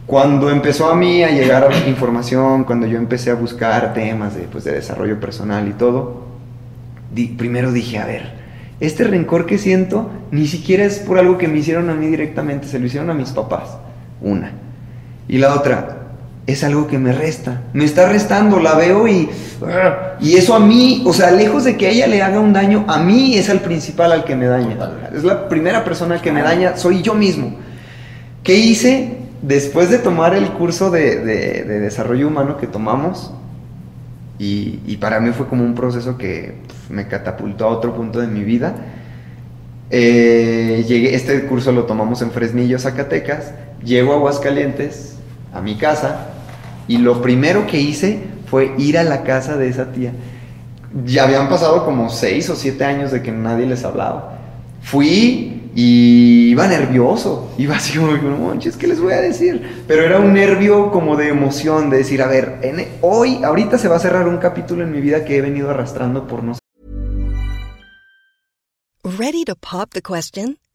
[0.04, 4.62] cuando empezó a mí a llegar información, cuando yo empecé a buscar temas de, pues,
[4.64, 6.26] de desarrollo personal y todo,
[7.38, 8.34] primero dije, a ver,
[8.78, 12.66] este rencor que siento ni siquiera es por algo que me hicieron a mí directamente,
[12.66, 13.78] se lo hicieron a mis papás.
[14.20, 14.52] Una.
[15.28, 16.03] Y la otra,
[16.46, 17.62] es algo que me resta.
[17.72, 19.28] Me está restando, la veo y...
[20.20, 22.84] Y eso a mí, o sea, lejos de que a ella le haga un daño,
[22.86, 24.76] a mí es el principal al que me daña.
[25.14, 27.56] Es la primera persona que me daña, soy yo mismo.
[28.42, 29.18] ¿Qué hice?
[29.42, 33.32] Después de tomar el curso de, de desarrollo humano que tomamos,
[34.38, 36.54] y, para mí fue como un proceso que
[36.90, 38.74] me catapultó a otro punto de mi vida.
[39.90, 43.52] Eh, llegué, este curso lo tomamos en Fresnillo, Zacatecas.
[43.84, 45.16] Llego a Aguascalientes,
[45.52, 46.33] a mi casa,
[46.88, 48.20] y lo primero que hice
[48.50, 50.12] fue ir a la casa de esa tía.
[51.04, 54.38] Ya habían pasado como seis o siete años de que nadie les hablaba.
[54.82, 59.84] Fui, y iba nervioso, iba así como, no manches, ¿qué les voy a decir?
[59.88, 63.88] Pero era un nervio como de emoción, de decir, a ver, en, hoy, ahorita se
[63.88, 66.54] va a cerrar un capítulo en mi vida que he venido arrastrando por no
[69.18, 70.56] Ready to pop the question?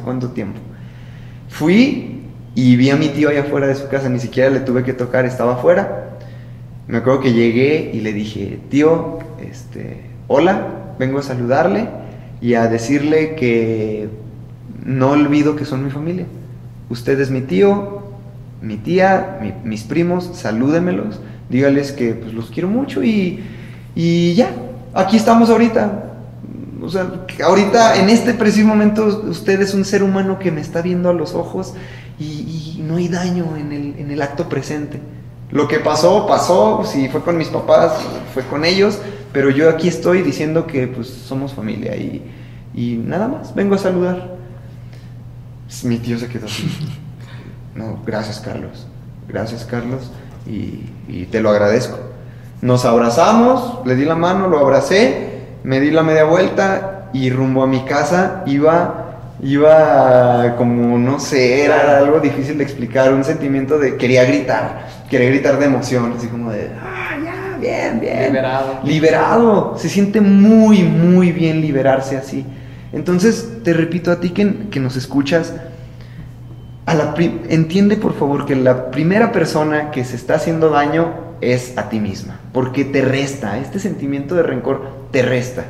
[0.00, 0.58] ¿Cuánto tiempo?
[1.50, 2.22] Fui
[2.54, 4.94] y vi a mi tío allá afuera de su casa, ni siquiera le tuve que
[4.94, 6.16] tocar, estaba afuera.
[6.88, 11.88] Me acuerdo que llegué y le dije, tío, este, hola, vengo a saludarle
[12.40, 14.08] y a decirle que
[14.82, 16.24] no olvido que son mi familia.
[16.88, 18.02] Usted es mi tío,
[18.62, 21.20] mi tía, mis primos, salúdemelos,
[21.50, 23.44] dígales que pues, los quiero mucho y,
[23.94, 24.52] y ya,
[24.94, 26.11] aquí estamos ahorita.
[26.82, 27.08] O sea,
[27.44, 31.12] ahorita, en este preciso momento, usted es un ser humano que me está viendo a
[31.12, 31.74] los ojos
[32.18, 35.00] y, y no hay daño en el, en el acto presente.
[35.52, 37.92] Lo que pasó, pasó, si fue con mis papás,
[38.34, 38.98] fue con ellos,
[39.32, 42.22] pero yo aquí estoy diciendo que pues somos familia y,
[42.74, 44.36] y nada más, vengo a saludar.
[45.84, 46.68] Mi tío se quedó así.
[47.74, 48.86] No, gracias Carlos,
[49.26, 50.10] gracias Carlos
[50.46, 51.98] y, y te lo agradezco.
[52.60, 55.31] Nos abrazamos, le di la mano, lo abracé,
[55.64, 58.98] me di la media vuelta y rumbo a mi casa iba
[59.44, 65.30] iba como, no sé, era algo difícil de explicar, un sentimiento de, quería gritar, quería
[65.30, 68.26] gritar de emoción, así como de, ah, ya, bien, bien.
[68.26, 68.78] Liberado.
[68.84, 72.46] Liberado, se siente muy, muy bien liberarse así.
[72.92, 75.54] Entonces, te repito a ti que, que nos escuchas,
[76.86, 81.14] a la pri- entiende por favor que la primera persona que se está haciendo daño
[81.40, 85.64] es a ti misma, porque te resta, este sentimiento de rencor te resta.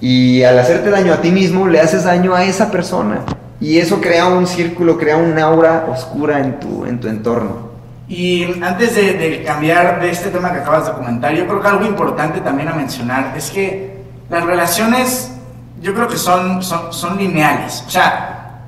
[0.00, 3.20] Y al hacerte daño a ti mismo, le haces daño a esa persona.
[3.60, 7.70] Y eso crea un círculo, crea un aura oscura en tu, en tu entorno.
[8.08, 11.68] Y antes de, de cambiar de este tema que acabas de comentar, yo creo que
[11.68, 14.00] algo importante también a mencionar es que
[14.30, 15.32] las relaciones,
[15.80, 17.84] yo creo que son, son, son lineales.
[17.86, 18.64] O sea,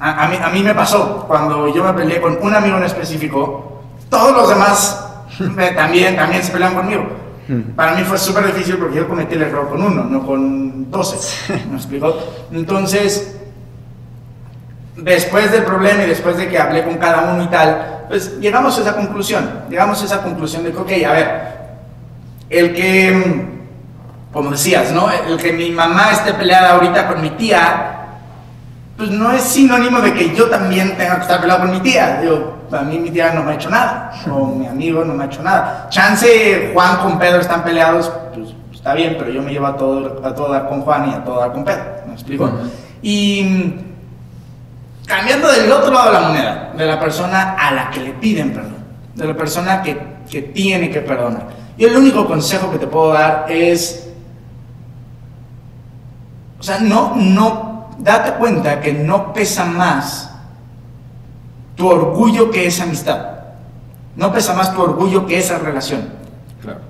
[0.00, 2.84] a, a mí, a mí me pasó, cuando yo me peleé con un amigo en
[2.84, 5.06] específico, todos los demás
[5.58, 7.19] eh, también, también se pelean conmigo.
[7.74, 11.54] Para mí fue súper difícil porque yo cometí el error con uno, no con 12.
[11.70, 12.16] ¿Me explicó?
[12.52, 13.36] Entonces,
[14.96, 18.78] después del problema y después de que hablé con cada uno y tal, pues llegamos
[18.78, 19.48] a esa conclusión.
[19.68, 21.42] Llegamos a esa conclusión de que, ok, a ver,
[22.50, 23.46] el que,
[24.32, 25.08] como decías, ¿no?
[25.10, 27.96] El que mi mamá esté peleada ahorita con mi tía,
[28.96, 32.20] pues no es sinónimo de que yo también tenga que estar peleado con mi tía.
[32.20, 35.24] Digo, a mí mi tía no me ha hecho nada, o mi amigo no me
[35.24, 35.86] ha hecho nada.
[35.90, 40.24] Chance Juan con Pedro están peleados, pues está bien, pero yo me llevo a todo,
[40.24, 41.84] a todo dar con Juan y a todo dar con Pedro.
[42.06, 42.50] ¿Me explico?
[43.02, 43.74] Y
[45.06, 48.52] cambiando del otro lado de la moneda, de la persona a la que le piden
[48.52, 48.76] perdón,
[49.14, 49.98] de la persona que,
[50.30, 51.48] que tiene que perdonar.
[51.76, 54.08] Yo el único consejo que te puedo dar es,
[56.58, 60.29] o sea, no, no, date cuenta que no pesa más
[61.80, 63.26] tu orgullo que esa amistad.
[64.14, 66.10] No pesa más tu orgullo que esa relación.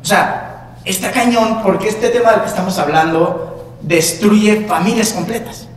[0.03, 5.69] O sea, está cañón porque este tema del que estamos hablando destruye familias completas.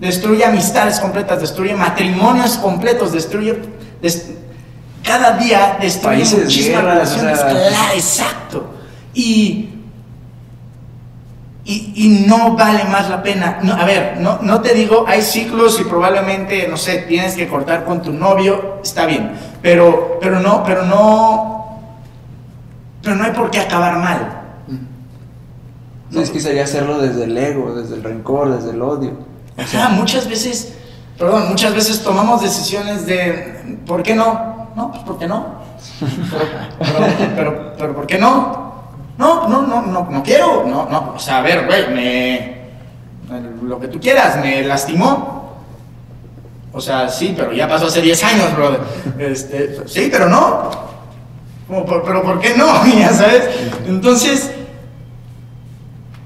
[0.00, 3.56] Destruye amistades completas, destruye matrimonios completos, destruye...
[4.02, 4.30] des-
[5.04, 7.38] cada día destruye Países, muchísimas guerras, o relaciones.
[7.38, 8.70] sea, Claro, exacto.
[9.14, 9.69] Y,
[11.70, 13.60] y, y no vale más la pena.
[13.62, 17.46] No, a ver, no, no te digo, hay ciclos y probablemente, no sé, tienes que
[17.46, 19.30] cortar con tu novio, está bien.
[19.62, 21.80] Pero, pero no, pero no,
[23.02, 24.36] pero no hay por qué acabar mal.
[26.10, 29.12] No, es que sería hacerlo desde el ego, desde el rencor, desde el odio.
[29.56, 30.74] Ajá, muchas veces,
[31.16, 34.70] perdón, muchas veces tomamos decisiones de, ¿por qué no?
[34.74, 35.60] No, pues ¿por qué no?
[36.00, 36.46] Pero,
[36.78, 38.69] pero, pero, pero ¿por qué no?
[39.20, 42.60] No, no, no, no, no quiero, no, no, o sea, a ver, güey, me,
[43.62, 45.60] lo que tú quieras, me lastimó.
[46.72, 48.80] O sea, sí, pero ya pasó hace 10 años, brother.
[49.18, 50.70] Este, sí, pero no.
[51.68, 52.86] Pero ¿por qué no?
[52.98, 53.44] Ya sabes.
[53.86, 54.52] Entonces,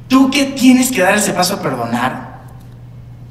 [0.06, 2.42] tú que tienes que dar ese paso a perdonar,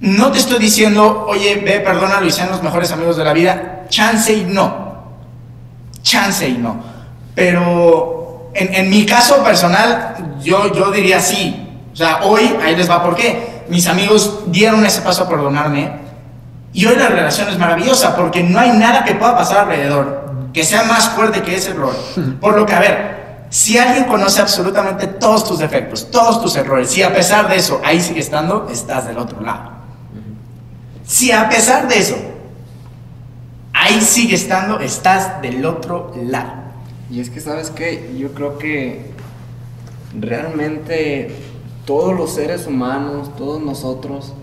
[0.01, 3.86] no te estoy diciendo, oye, ve, perdónalo y sean los mejores amigos de la vida.
[3.88, 5.03] Chance y no.
[6.01, 6.84] Chance y no.
[7.34, 8.22] Pero
[8.54, 11.60] en, en mi caso personal, yo, yo diría sí.
[11.91, 13.64] O sea, hoy, ahí les va por qué.
[13.70, 16.04] Mis amigos dieron ese paso a perdonarme.
[16.74, 20.24] Y hoy la relación es maravillosa porque no hay nada que pueda pasar alrededor
[20.54, 21.95] que sea más fuerte que ese error.
[22.39, 26.95] Por lo que, a ver, si alguien conoce absolutamente todos tus defectos, todos tus errores,
[26.97, 29.72] y a pesar de eso ahí sigue estando, estás del otro lado.
[31.06, 32.16] Si a pesar de eso
[33.74, 36.64] ahí sigue estando, estás del otro lado.
[37.14, 38.16] Y es que, ¿sabes qué?
[38.18, 39.05] Yo creo que
[40.20, 41.30] realmente
[41.86, 44.34] todos los seres humanos, todos nosotros,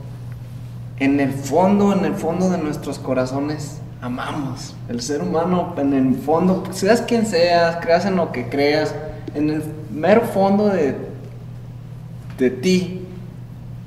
[0.99, 4.75] en el fondo, en el fondo de nuestros corazones, amamos.
[4.89, 8.95] El ser humano, en el fondo, seas quien seas, creas en lo que creas,
[9.35, 9.63] en el
[9.93, 10.95] mero fondo de,
[12.39, 13.01] de ti,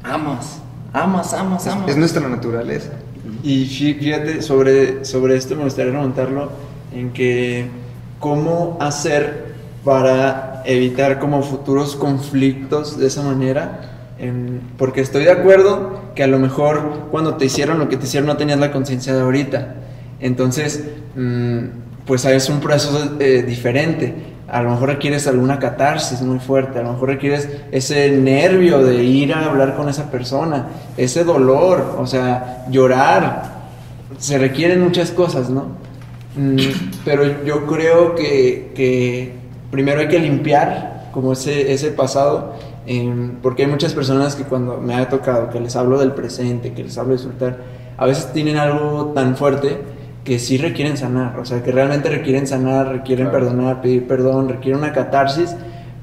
[0.03, 0.59] amas,
[0.91, 1.89] amas, amas, amas.
[1.89, 2.91] Es nuestra naturaleza.
[3.43, 6.49] Y fí- fíjate, sobre, sobre esto me gustaría remontarlo
[6.93, 7.67] en que
[8.23, 9.53] cómo hacer
[9.83, 13.81] para evitar como futuros conflictos de esa manera.
[14.77, 18.27] Porque estoy de acuerdo que a lo mejor cuando te hicieron lo que te hicieron
[18.27, 19.75] no tenías la conciencia de ahorita.
[20.21, 20.85] Entonces,
[21.17, 24.15] mm, pues es un proceso eh, diferente.
[24.47, 29.03] A lo mejor requieres alguna catarsis muy fuerte, a lo mejor requieres ese nervio de
[29.03, 33.51] ir a hablar con esa persona, ese dolor, o sea, llorar.
[34.17, 35.82] Se requieren muchas cosas, ¿no?
[36.35, 36.57] Mm,
[37.05, 39.33] pero yo creo que, que
[39.71, 42.53] primero hay que limpiar como ese, ese pasado,
[42.87, 46.73] em, porque hay muchas personas que cuando me ha tocado que les hablo del presente,
[46.73, 47.57] que les hablo de soltar,
[47.97, 49.77] a veces tienen algo tan fuerte
[50.23, 54.79] que sí requieren sanar, o sea, que realmente requieren sanar, requieren perdonar, pedir perdón, requieren
[54.79, 55.55] una catarsis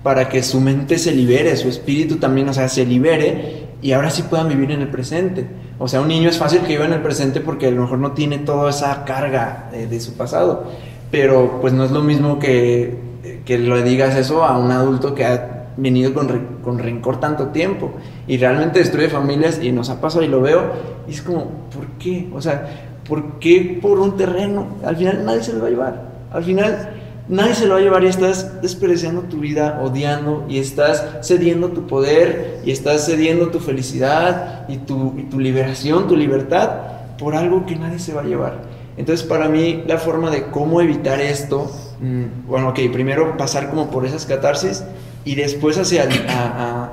[0.03, 4.11] para que su mente se libere, su espíritu también, o sea, se libere y ahora
[4.11, 5.47] sí puedan vivir en el presente.
[5.83, 7.99] O sea, un niño es fácil que viva en el presente porque a lo mejor
[7.99, 10.65] no tiene toda esa carga de, de su pasado,
[11.11, 12.99] pero pues no es lo mismo que,
[13.47, 16.29] que le digas eso a un adulto que ha venido con,
[16.63, 17.93] con rencor tanto tiempo
[18.27, 20.71] y realmente destruye familias y nos ha pasado y lo veo
[21.09, 22.29] y es como, ¿por qué?
[22.35, 24.67] O sea, ¿por qué por un terreno?
[24.85, 26.03] Al final nadie se lo va a llevar.
[26.31, 26.91] Al final
[27.31, 31.69] nadie se lo va a llevar y estás desperdiciando tu vida, odiando y estás cediendo
[31.69, 36.71] tu poder y estás cediendo tu felicidad y tu, tu liberación, tu libertad
[37.19, 38.63] por algo que nadie se va a llevar.
[38.97, 41.71] Entonces para mí la forma de cómo evitar esto,
[42.01, 44.83] mm, bueno, ok, primero pasar como por esas catarsis
[45.25, 46.09] y después hacia,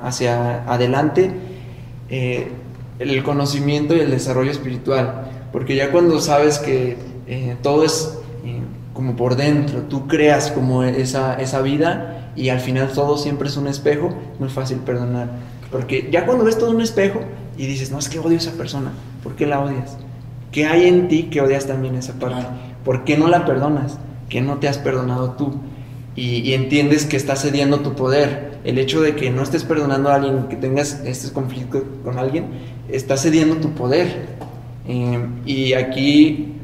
[0.02, 1.32] hacia adelante
[2.10, 2.48] eh,
[2.98, 5.28] el conocimiento y el desarrollo espiritual.
[5.52, 8.17] Porque ya cuando sabes que eh, todo es
[8.98, 13.56] como por dentro, tú creas como esa, esa vida y al final todo siempre es
[13.56, 15.28] un espejo, es muy fácil perdonar.
[15.70, 17.20] Porque ya cuando ves todo un espejo
[17.56, 18.90] y dices, no, es que odio a esa persona,
[19.22, 19.96] ¿por qué la odias?
[20.50, 22.44] ¿Qué hay en ti que odias también esa parte?
[22.84, 24.00] ¿Por qué no la perdonas?
[24.28, 25.60] ¿Qué no te has perdonado tú?
[26.16, 28.58] Y, y entiendes que estás cediendo tu poder.
[28.64, 32.46] El hecho de que no estés perdonando a alguien, que tengas este conflicto con alguien,
[32.88, 34.26] estás cediendo tu poder.
[34.88, 36.57] Eh, y aquí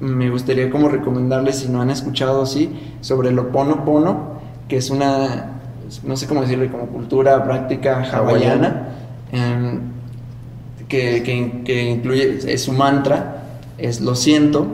[0.00, 2.70] me gustaría como recomendarles, si no han escuchado así,
[3.00, 5.58] sobre el Oponopono, que es una,
[6.04, 8.88] no sé cómo decirle, como cultura, práctica hawaiana,
[9.32, 9.80] em,
[10.88, 13.42] que, que- que incluye, es su mantra,
[13.78, 14.66] es lo siento,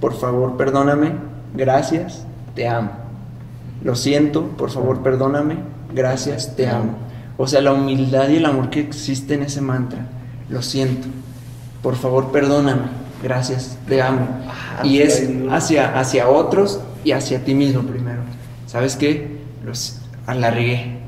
[0.00, 1.12] por favor perdóname,
[1.54, 2.90] gracias, te amo.
[3.84, 5.56] Lo siento, por favor perdóname,
[5.94, 6.94] gracias, te amo.
[7.38, 10.06] O sea, la humildad y el amor que existe en ese mantra,
[10.48, 11.08] lo siento,
[11.82, 12.82] por favor perdóname,
[13.22, 14.26] gracias, te amo.
[14.82, 18.22] y es hacia, hacia otros y hacia ti mismo primero.
[18.66, 19.38] ¿Sabes qué?
[19.64, 20.98] Los, ah, la regué.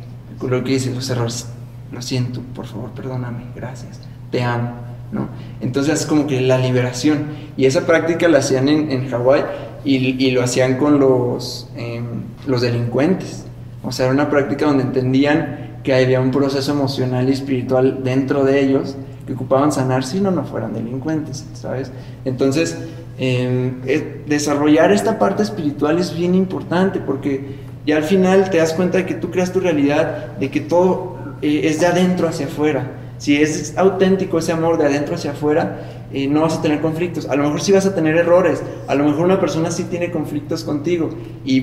[0.41, 1.47] Lo que dice, los errores.
[1.93, 4.01] Lo siento, por favor perdóname, gracias,
[4.31, 4.73] te amo.
[5.12, 5.29] ¿no?
[5.61, 7.27] Entonces es como que la liberación.
[7.57, 9.43] Y esa práctica la hacían en, en Hawái
[9.85, 13.45] y, y lo hacían con los, em, los delincuentes.
[13.83, 18.45] O sea, era una práctica donde entendían que había un proceso emocional y espiritual dentro
[18.45, 18.97] de ellos
[19.27, 21.91] que ocupaban sanar si no, no fueran delincuentes, ¿sabes?
[22.25, 22.77] Entonces,
[23.18, 23.81] em,
[24.27, 27.57] desarrollar esta parte espiritual es bien importante porque
[27.87, 31.16] ya al final te das cuenta de que tú creas tu realidad, de que todo
[31.43, 32.91] eh, es de adentro hacia afuera.
[33.18, 35.79] Si es auténtico ese amor de adentro hacia afuera,
[36.12, 37.29] eh, no vas a tener conflictos.
[37.29, 38.62] A lo mejor sí vas a tener errores.
[38.89, 41.11] A lo mejor una persona sí tiene conflictos contigo
[41.45, 41.61] y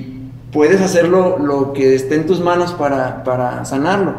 [0.52, 4.14] puedes hacerlo lo que esté en tus manos para, para sanarlo.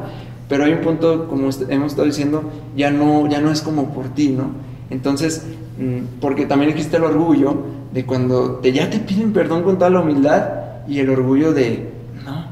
[0.53, 2.43] Pero hay un punto, como hemos estado diciendo,
[2.77, 4.51] ya no, ya no es como por ti, ¿no?
[4.91, 5.47] Entonces,
[5.79, 7.57] mm, porque también existe el orgullo
[7.91, 10.47] de cuando te, ya te piden perdón con toda la humildad
[10.87, 11.89] y el orgullo de,
[12.23, 12.45] no,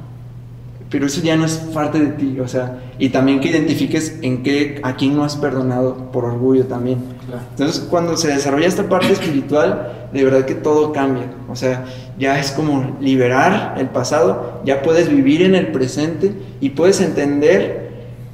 [0.89, 4.41] pero eso ya no es parte de ti, o sea, y también que identifiques en
[4.41, 7.03] qué, a quién no has perdonado por orgullo también.
[7.51, 11.85] Entonces, cuando se desarrolla esta parte espiritual, de verdad que todo cambia, o sea,
[12.17, 17.90] ya es como liberar el pasado, ya puedes vivir en el presente y puedes entender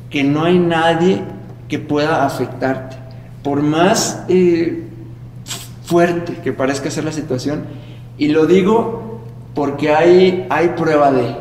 [0.10, 1.22] que no hay nadie
[1.68, 2.98] que pueda afectarte.
[3.44, 4.84] Por más eh,
[5.86, 7.64] fuerte que parezca ser la situación,
[8.18, 9.22] y lo digo
[9.54, 11.36] porque hay, hay prueba de,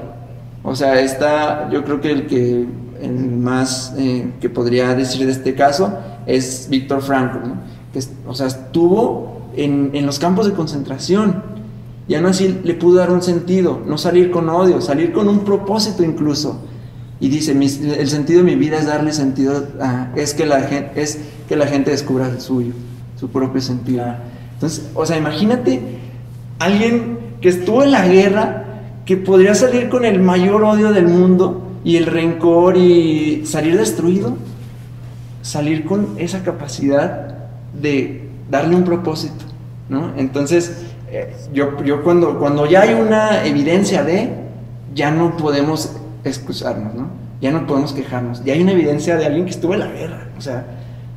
[0.63, 2.67] o sea, está, yo creo que el que
[3.11, 5.93] más eh, que podría decir de este caso
[6.27, 7.55] es Víctor Frankl, ¿no?
[7.93, 11.43] que o sea, estuvo en, en los campos de concentración
[12.09, 15.41] y aún así le pudo dar un sentido, no salir con odio, salir con un
[15.41, 16.61] propósito incluso.
[17.19, 20.61] Y dice, "Mis- el sentido de mi vida es darle sentido, a- es, que la
[20.63, 22.73] gente, es que la gente descubra el suyo,
[23.19, 24.05] su propio sentido.
[24.55, 25.81] Entonces, o sea, imagínate
[26.59, 28.65] alguien que estuvo en la guerra,
[29.05, 34.37] que podría salir con el mayor odio del mundo y el rencor y salir destruido,
[35.43, 37.35] salir con esa capacidad
[37.81, 39.45] de darle un propósito,
[39.89, 40.11] ¿no?
[40.17, 40.73] Entonces,
[41.11, 44.31] eh, yo, yo cuando, cuando ya hay una evidencia de,
[44.95, 45.93] ya no podemos
[46.29, 47.09] excusarnos, ¿no?
[47.41, 48.45] Ya no podemos quejarnos.
[48.45, 50.29] Ya hay una evidencia de alguien que estuvo en la guerra.
[50.39, 50.67] O sea,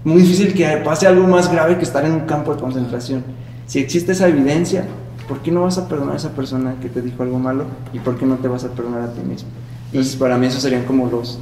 [0.03, 3.24] muy difícil que pase algo más grave que estar en un campo de concentración.
[3.68, 4.86] Si existe esa evidencia,
[5.28, 7.66] ¿por qué no vas a perdonar a esa persona que te dijo algo malo?
[7.93, 9.49] ¿Y por qué no te vas a perdonar a ti mismo?
[9.88, 11.39] Entonces, para mí esos serían como los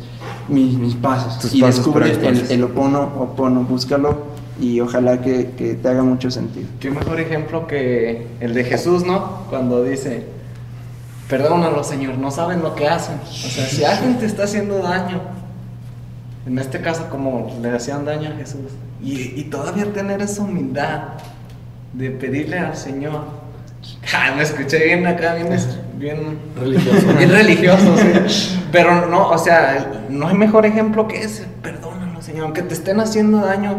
[0.47, 1.39] mis, mis pasos.
[1.39, 6.03] Tus y pasos descubre para el, opono, opono, búscalo y ojalá que, que te haga
[6.03, 6.67] mucho sentido.
[6.79, 9.43] Qué mejor ejemplo que el de Jesús, ¿no?
[9.49, 10.25] Cuando dice,
[11.29, 13.19] perdónalo, Señor, no saben lo que hacen.
[13.23, 15.21] O sea, si alguien te está haciendo daño,
[16.45, 18.71] en este caso como le hacían daño a Jesús,
[19.01, 21.01] y, y todavía tener esa humildad
[21.93, 23.25] de pedirle al Señor.
[24.13, 25.47] Ah, me escuché bien acá, bien,
[25.97, 27.07] bien Religioso.
[27.17, 28.59] Bien religioso, sí.
[28.71, 31.45] Pero no, o sea, no hay mejor ejemplo que ese.
[31.61, 32.45] Perdónalo, Señor.
[32.45, 33.77] Aunque te estén haciendo daño,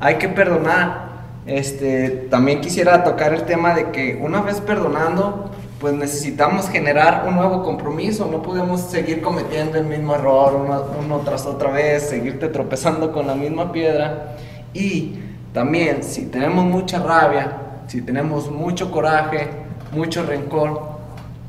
[0.00, 1.08] hay que perdonar.
[1.46, 7.36] Este, también quisiera tocar el tema de que una vez perdonando, pues necesitamos generar un
[7.36, 8.28] nuevo compromiso.
[8.30, 13.26] No podemos seguir cometiendo el mismo error uno, uno tras otra vez, seguirte tropezando con
[13.26, 14.36] la misma piedra.
[14.74, 15.18] Y
[15.52, 19.48] también, si tenemos mucha rabia, si tenemos mucho coraje,
[19.92, 20.98] mucho rencor,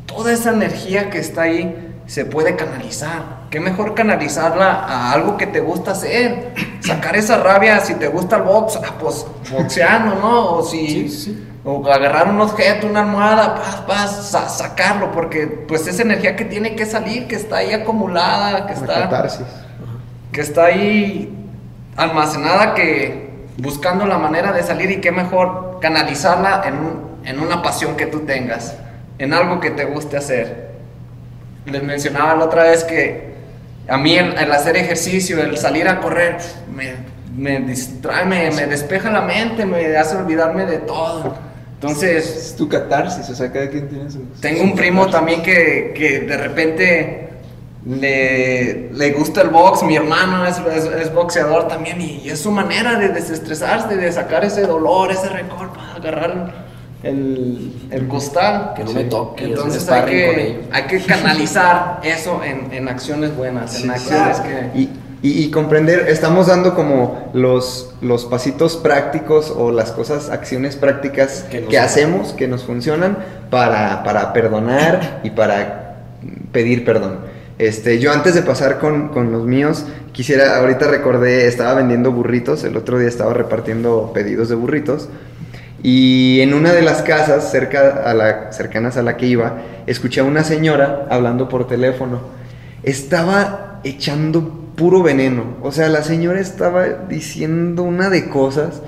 [0.06, 3.48] toda esa energía que está ahí se puede canalizar.
[3.50, 6.54] Qué mejor canalizarla a algo que te gusta hacer.
[6.82, 10.56] Sacar esa rabia, si te gusta el box, ah, pues boxeando, ¿no?
[10.56, 16.02] O si o agarrar un objeto, una almohada, paz, paz, sa- sacarlo, porque pues esa
[16.04, 19.46] energía que tiene que salir, que está ahí acumulada, que está catarsis.
[20.32, 21.36] que está ahí
[21.98, 27.62] almacenada que buscando la manera de salir y qué mejor canalizarla en, un- en una
[27.62, 28.76] pasión que tú tengas,
[29.18, 30.70] en algo que te guste hacer.
[31.66, 33.34] Les mencionaba la otra vez que
[33.90, 36.38] a mí el, el hacer ejercicio, el salir a correr,
[36.74, 36.94] me,
[37.36, 41.36] me distrae, me, me despeja la mente, me hace olvidarme de todo.
[41.82, 44.20] Entonces, Es tu catarsis, o sea, cada quien tiene su.
[44.42, 47.30] tengo un primo también que, que de repente
[47.86, 52.52] le, le gusta el box, mi hermano es, es- es boxeador también y es su
[52.52, 56.68] manera de desestresarse, de sacar ese dolor, ese rencor para agarrar
[57.02, 58.74] el, el costal.
[58.76, 63.82] Que no me toque, Entonces hay que, hay que canalizar eso en, en acciones buenas,
[63.82, 64.78] en acciones que...
[64.80, 64.90] Y,
[65.22, 71.46] y- y comprender, estamos dando como los, los pasitos prácticos o las cosas, acciones prácticas
[71.52, 73.18] Que que, hacemos, que nos funcionan
[73.50, 75.98] para, para perdonar y para
[76.52, 77.20] pedir perdón.
[77.58, 82.64] Este, yo antes de pasar con, con los míos, quisiera, ahorita recordé, estaba vendiendo burritos,
[82.64, 85.10] el otro día estaba repartiendo pedidos de burritos.
[85.84, 89.58] Y en una de las casas cerca a la, cercanas a la que iba,
[89.88, 92.20] escuché a una señora hablando por teléfono.
[92.84, 95.58] Estaba echando puro veneno.
[95.62, 98.82] O sea, la señora estaba diciendo una de cosas.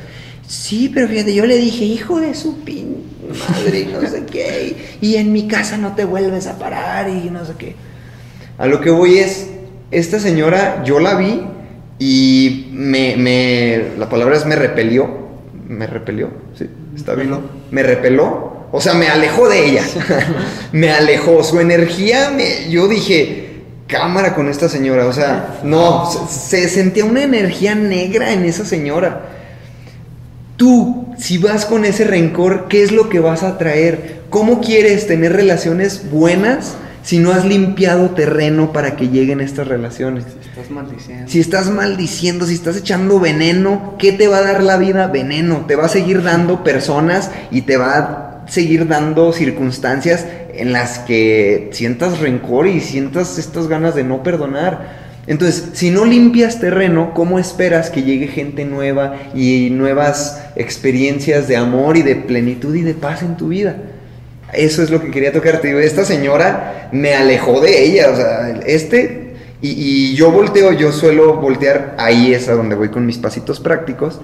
[0.47, 4.75] Sí, pero fíjate, yo le dije, hijo de su pin madre, y no sé qué.
[5.01, 7.75] Y en mi casa no te vuelves a parar y no sé qué.
[8.57, 9.49] A lo que voy es,
[9.91, 11.41] esta señora, yo la vi
[11.99, 15.09] y me, me la palabra es me repelió,
[15.67, 17.41] me repelió, sí, está bien, ¿no?
[17.71, 19.83] Me repeló, o sea, me alejó de ella,
[20.71, 23.50] me alejó, su energía, me, yo dije,
[23.91, 28.65] cámara con esta señora, o sea, no, se, se sentía una energía negra en esa
[28.65, 29.27] señora.
[30.55, 34.21] Tú, si vas con ese rencor, ¿qué es lo que vas a traer?
[34.29, 40.25] ¿Cómo quieres tener relaciones buenas si no has limpiado terreno para que lleguen estas relaciones?
[40.49, 41.29] Estás maldiciendo.
[41.29, 45.07] Si estás maldiciendo, si estás echando veneno, ¿qué te va a dar la vida?
[45.07, 45.65] Veneno.
[45.67, 50.25] Te va a seguir dando personas y te va a seguir dando circunstancias
[50.61, 55.01] en las que sientas rencor y sientas estas ganas de no perdonar.
[55.25, 61.57] Entonces, si no limpias terreno, ¿cómo esperas que llegue gente nueva y nuevas experiencias de
[61.57, 63.75] amor y de plenitud y de paz en tu vida?
[64.53, 65.61] Eso es lo que quería tocar.
[65.61, 68.11] Te digo, esta señora me alejó de ella.
[68.11, 69.33] O sea, este.
[69.63, 71.95] Y, y yo volteo, yo suelo voltear.
[71.97, 74.21] Ahí es a donde voy con mis pasitos prácticos.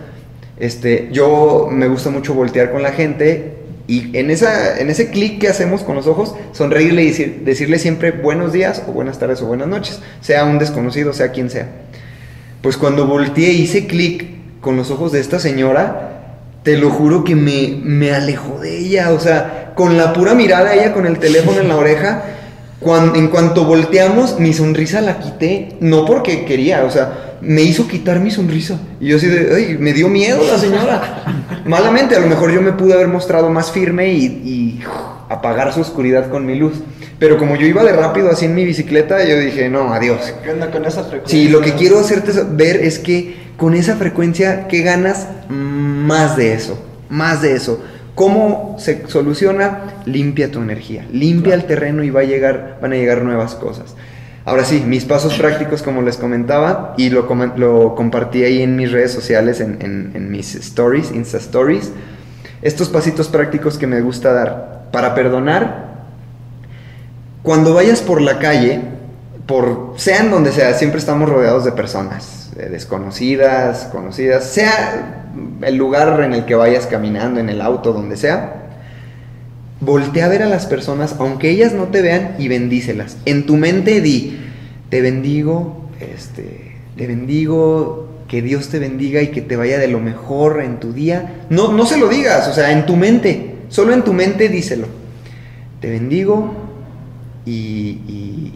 [0.60, 3.57] Este, yo me gusta mucho voltear con la gente.
[3.88, 7.80] Y en, esa, en ese clic que hacemos con los ojos, sonreírle y decir- decirle
[7.80, 10.02] siempre buenos días, o buenas tardes, o buenas noches.
[10.22, 11.68] Sea un desconocido, sea quien sea.
[12.62, 14.26] Pues cuando volteé y hice clic
[14.60, 16.14] con los ojos de esta señora,
[16.64, 19.12] te lo juro que me, me alejó de ella.
[19.14, 22.24] O sea, con la pura mirada, ella con el teléfono en la oreja,
[22.82, 25.78] cuan- en cuanto volteamos, mi sonrisa la quité.
[25.80, 28.80] No porque quería, o sea, me hizo quitar mi sonrisa.
[29.00, 31.24] Y yo así de, ay, me dio miedo la señora.
[31.66, 34.84] Malamente, a lo mejor yo me pude haber mostrado más firme y, y
[35.30, 36.74] apagar su oscuridad con mi luz.
[37.20, 40.34] Pero como yo iba de rápido así en mi bicicleta, yo dije, no, adiós.
[40.44, 41.40] ¿Qué onda con esa frecuencia?
[41.40, 45.28] Sí, lo que quiero hacerte ver es que con esa frecuencia, ¿qué ganas?
[45.50, 46.80] Más de eso,
[47.10, 47.84] más de eso.
[48.14, 50.02] ¿Cómo se soluciona?
[50.06, 53.96] Limpia tu energía, limpia el terreno y va a llegar, van a llegar nuevas cosas.
[54.48, 57.28] Ahora sí, mis pasos prácticos, como les comentaba, y lo,
[57.58, 61.92] lo compartí ahí en mis redes sociales, en, en- mis stories, Insta Stories.
[62.62, 64.88] Estos pasitos prácticos que me gusta dar.
[64.94, 65.98] Para perdonar,
[67.44, 68.80] cuando vayas por la calle,
[69.48, 76.32] por sean donde sea, siempre estamos rodeados de personas desconocidas, conocidas, sea el lugar en
[76.34, 78.67] el que vayas caminando, en el auto, donde sea.
[79.80, 83.18] Voltea a ver a las personas, aunque ellas no te vean, y bendícelas.
[83.26, 84.40] En tu mente di,
[84.90, 90.00] te bendigo, este, te bendigo, que Dios te bendiga y que te vaya de lo
[90.00, 91.46] mejor en tu día.
[91.50, 94.88] No, no se lo digas, o sea, en tu mente, solo en tu mente díselo.
[95.80, 96.54] Te bendigo
[97.46, 98.54] y, y,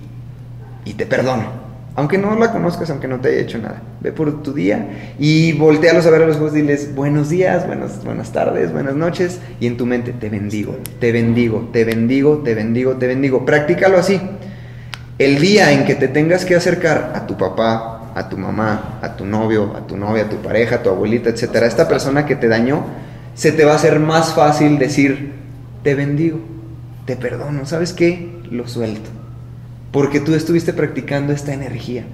[0.85, 1.60] y te perdono.
[2.01, 3.79] Aunque no la conozcas, aunque no te haya hecho nada.
[3.99, 8.03] Ve por tu día y voltealos a ver a los ojos diles buenos días, buenas,
[8.03, 9.39] buenas tardes, buenas noches.
[9.59, 13.45] Y en tu mente, te bendigo, te bendigo, te bendigo, te bendigo, te bendigo.
[13.45, 14.19] Practícalo así.
[15.19, 19.15] El día en que te tengas que acercar a tu papá, a tu mamá, a
[19.15, 22.35] tu novio, a tu novia, a tu pareja, a tu abuelita, etcétera, esta persona que
[22.35, 22.83] te dañó,
[23.35, 25.33] se te va a hacer más fácil decir,
[25.83, 26.39] te bendigo,
[27.05, 28.41] te perdono, ¿sabes qué?
[28.49, 29.20] Lo suelto
[29.91, 32.05] porque tú estuviste practicando esta energía.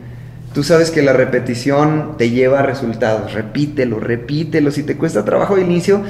[0.54, 3.34] Tú sabes que la repetición te lleva a resultados.
[3.34, 4.72] Repítelo, repítelo.
[4.72, 6.02] Si te cuesta trabajo de inicio,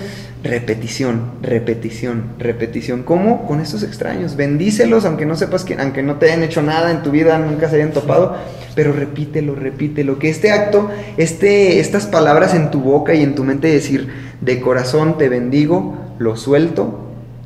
[0.43, 3.03] repetición, repetición, repetición.
[3.03, 3.45] ¿Cómo?
[3.45, 4.37] Con estos extraños.
[4.37, 7.69] Bendícelos, aunque no sepas que, aunque no te hayan hecho nada en tu vida, nunca
[7.69, 8.37] se hayan topado,
[8.73, 10.17] pero repítelo, repítelo.
[10.17, 14.07] Que este acto, este, estas palabras en tu boca y en tu mente decir,
[14.39, 17.03] de corazón te bendigo, lo suelto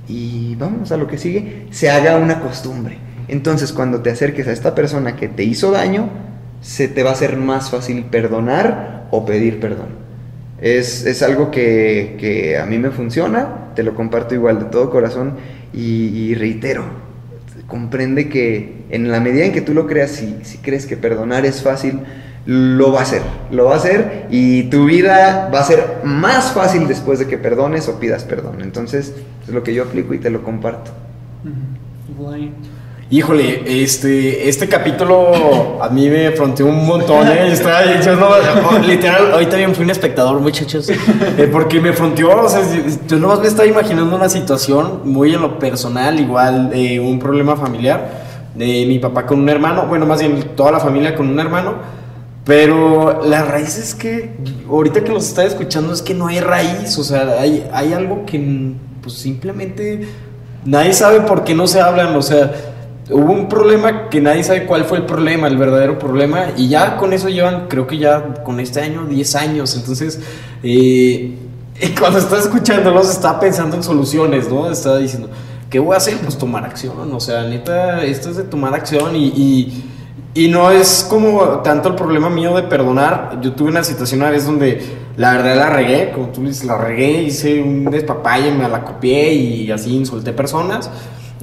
[0.07, 3.10] y vamos a lo que sigue, se haga una costumbre.
[3.27, 6.09] Entonces cuando te acerques a esta persona que te hizo daño,
[6.61, 10.01] se te va a hacer más fácil perdonar o pedir perdón.
[10.61, 15.33] Es, algo que, a mí me funciona, te lo comparto igual de todo corazón
[15.73, 16.83] y, reitero,
[17.67, 21.45] comprende que en la medida en que tú lo creas, si, si crees que perdonar
[21.45, 22.01] es fácil,
[22.45, 26.51] lo va a hacer, lo va a hacer y tu vida va a ser más
[26.51, 28.61] fácil después de que perdones o pidas perdón.
[28.61, 29.13] Entonces,
[29.43, 30.91] es lo que yo aplico y te lo comparto.
[33.13, 37.51] Híjole, este, este capítulo a mí me fronteó un montón, ¿eh?
[37.51, 37.81] Estaba,
[38.87, 42.61] literal, hoy también fui un espectador, muchachos, eh, porque me fronteó, o sea,
[43.09, 47.57] yo nomás me estaba imaginando una situación muy en lo personal, igual, eh, un problema
[47.57, 51.37] familiar, de mi papá con un hermano, bueno, más bien toda la familia con un
[51.37, 51.73] hermano,
[52.45, 54.37] pero la raíz es que,
[54.69, 58.25] ahorita que los estaba escuchando, es que no hay raíz, o sea, hay, hay algo
[58.25, 60.07] que, pues, simplemente
[60.63, 62.70] nadie sabe por qué no se hablan, o sea
[63.11, 66.97] hubo un problema que nadie sabe cuál fue el problema, el verdadero problema, y ya
[66.97, 69.75] con eso llevan, creo que ya con este año, 10 años.
[69.75, 70.19] Entonces,
[70.63, 71.35] eh,
[71.99, 74.71] cuando estaba escuchándolos, estaba pensando en soluciones, ¿no?
[74.71, 75.29] Estaba diciendo,
[75.69, 76.17] ¿qué voy a hacer?
[76.17, 79.83] Pues tomar acción, o sea, neta, esto es de tomar acción y,
[80.33, 83.39] y, no es como tanto el problema mío de perdonar.
[83.41, 84.81] Yo tuve una situación una vez donde
[85.17, 89.33] la verdad la regué, como tú dices, la regué, hice un despapalle, me la copié
[89.33, 90.89] y así insulté personas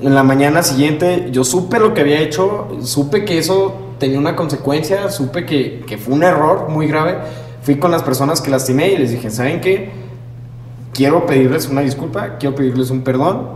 [0.00, 4.36] en la mañana siguiente yo supe lo que había hecho, supe que eso tenía una
[4.36, 7.18] consecuencia, supe que, que, fue un error muy grave.
[7.62, 9.90] Fui con las personas que lastimé y les dije, ¿saben qué?
[10.94, 13.48] Quiero pedirles una disculpa, quiero pedirles un perdón.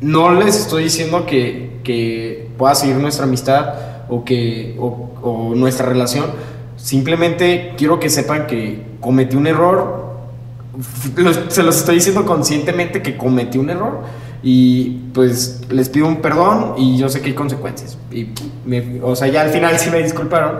[0.00, 3.74] No les estoy diciendo que, que pueda seguir nuestra amistad
[4.08, 6.26] o, que, o, o nuestra relación.
[6.76, 10.04] Simplemente quiero que sepan que cometí un error.
[11.48, 14.02] Se los estoy diciendo conscientemente que cometí un error
[14.46, 17.96] y pues les pido un perdón y yo sé que hay consecuencias.
[18.12, 18.28] Y
[19.02, 20.58] o sea, ya al final sí me disculparon.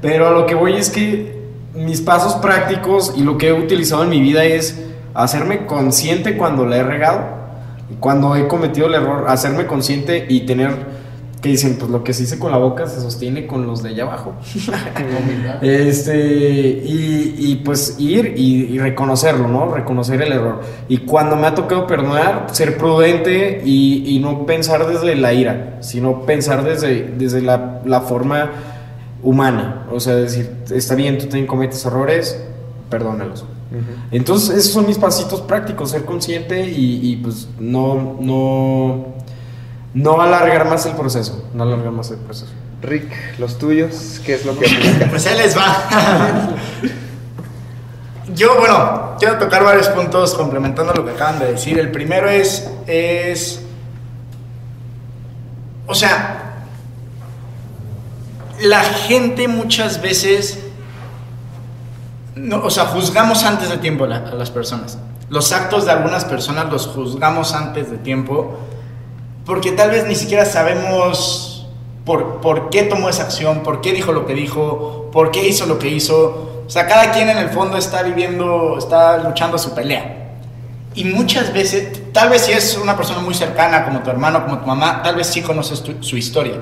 [0.00, 1.36] Pero a lo que voy es que
[1.74, 4.82] mis pasos prácticos y lo que he utilizado en mi vida es
[5.12, 7.20] hacerme consciente cuando la he regado,
[8.00, 10.70] cuando he cometido el error, hacerme consciente y tener
[11.46, 13.90] que dicen, pues lo que se dice con la boca se sostiene con los de
[13.90, 14.34] allá abajo.
[15.62, 19.72] este, y, y, pues ir y, reconocerlo, ¿no?
[19.72, 20.60] Reconocer el error.
[20.88, 25.78] Y cuando me ha tocado perdonar, ser prudente y, y no pensar desde la ira,
[25.80, 28.50] sino pensar desde, desde la, la, forma
[29.22, 29.86] humana.
[29.92, 32.42] O sea, decir, está bien, tú también cometes errores,
[32.90, 33.44] perdónalos.
[34.10, 39.15] Entonces, esos son mis pasitos prácticos, ser consciente y, y pues no, no
[39.96, 42.52] no alargar más el proceso, no alargar más el proceso.
[42.82, 44.66] Rick, los tuyos, ¿qué es lo que
[45.10, 45.88] Pues ahí les va.
[48.34, 51.78] Yo, bueno, quiero tocar varios puntos complementando lo que acaban de decir.
[51.78, 53.62] El primero es, es,
[55.86, 56.66] o sea,
[58.60, 60.58] la gente muchas veces,
[62.34, 64.98] no, o sea, juzgamos antes de tiempo a las personas.
[65.30, 68.58] Los actos de algunas personas los juzgamos antes de tiempo
[69.46, 71.66] porque tal vez ni siquiera sabemos
[72.04, 75.66] por, por qué tomó esa acción, por qué dijo lo que dijo, por qué hizo
[75.66, 76.64] lo que hizo.
[76.66, 80.32] O sea, cada quien en el fondo está viviendo, está luchando su pelea.
[80.96, 84.58] Y muchas veces, tal vez si es una persona muy cercana, como tu hermano, como
[84.58, 86.54] tu mamá, tal vez sí conoces su historia.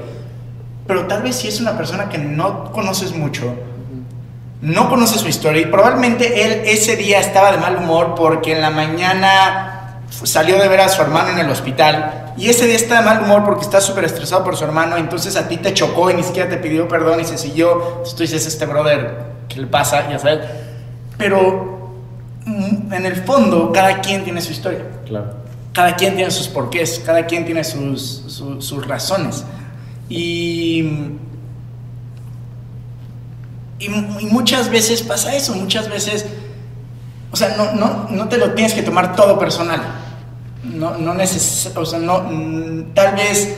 [0.86, 3.54] Pero tal vez si es una persona que no conoces mucho,
[4.60, 8.62] no conoces su historia y probablemente él ese día estaba de mal humor porque en
[8.62, 9.73] la mañana
[10.22, 13.22] salió de ver a su hermano en el hospital y ese día está de mal
[13.22, 16.22] humor porque está súper estresado por su hermano, entonces a ti te chocó y ni
[16.22, 17.72] siquiera te pidió perdón y se siguió.
[17.88, 20.40] Entonces tú dices, este brother qué le pasa, ya sabes.
[21.18, 21.92] Pero
[22.44, 24.80] mm, en el fondo, cada quien tiene su historia.
[25.06, 25.34] Claro.
[25.72, 29.44] Cada quien tiene sus porqués, cada quien tiene sus, su- sus razones.
[30.08, 31.08] Y,
[33.78, 36.26] y, y muchas veces pasa eso, muchas veces,
[37.32, 39.80] o sea, no, no, no te lo tienes que tomar todo personal.
[40.64, 42.24] No, no neces o sea, no,
[42.94, 43.56] tal vez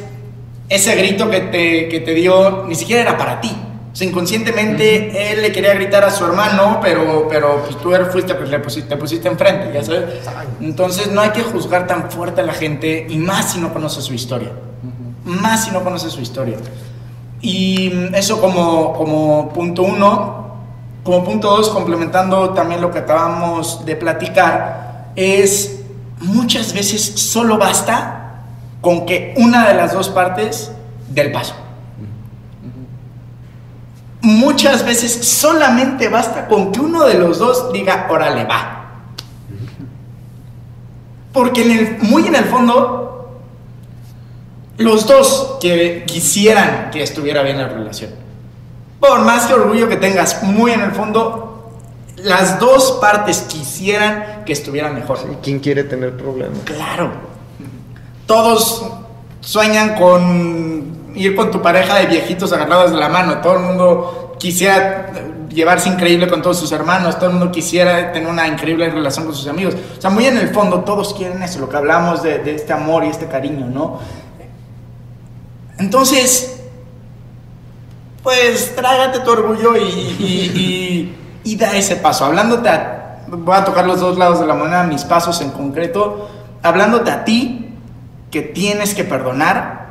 [0.69, 3.53] ese grito que te, que te dio ni siquiera era para ti.
[3.93, 8.09] O sea, inconscientemente él le quería gritar a su hermano, pero, pero pues tú eres-
[8.13, 10.05] fuiste, pues le pusiste, te pusiste enfrente, ya sabes.
[10.61, 14.05] Entonces no hay que juzgar tan fuerte a la gente y más si no conoces
[14.05, 14.51] su historia.
[15.25, 16.59] Más si no conoces su historia.
[17.41, 20.45] Y eso como, como punto uno.
[21.03, 25.83] Como punto dos, complementando también lo que acabamos de platicar, es
[26.21, 28.43] muchas veces solo basta
[28.81, 30.73] con que una de las dos partes
[31.09, 31.55] del paso.
[34.23, 38.73] Muchas veces solamente basta con que uno de los dos diga, órale, va.
[41.33, 43.41] Porque muy en el fondo,
[44.79, 48.11] los dos que quisieran que estuviera bien la relación.
[49.01, 51.46] Por más que orgullo que tengas, muy en el fondo,
[52.27, 55.19] las dos partes quisieran que estuviera mejor.
[55.43, 56.59] ¿Quién quiere tener problemas?
[56.65, 57.13] Claro.
[58.27, 58.85] Todos
[59.41, 63.39] sueñan con ir con tu pareja de viejitos agarrados de la mano.
[63.39, 65.13] Todo el mundo quisiera
[65.49, 67.17] llevarse increíble con todos sus hermanos.
[67.17, 69.77] Todo el mundo quisiera tener una increíble relación con sus amigos.
[69.97, 72.73] O sea, muy en el fondo todos quieren eso, lo que hablamos de, de este
[72.73, 74.01] amor y este cariño, ¿no?
[75.79, 76.61] Entonces,
[78.23, 81.17] pues trágate tu orgullo y, y- y-
[81.47, 82.25] y da ese paso.
[82.25, 86.29] Hablándote a, voy a tocar los dos lados de la moneda, mis pasos en concreto,
[86.63, 87.71] hablándote a ti
[88.33, 89.87] que tienes que perdonar,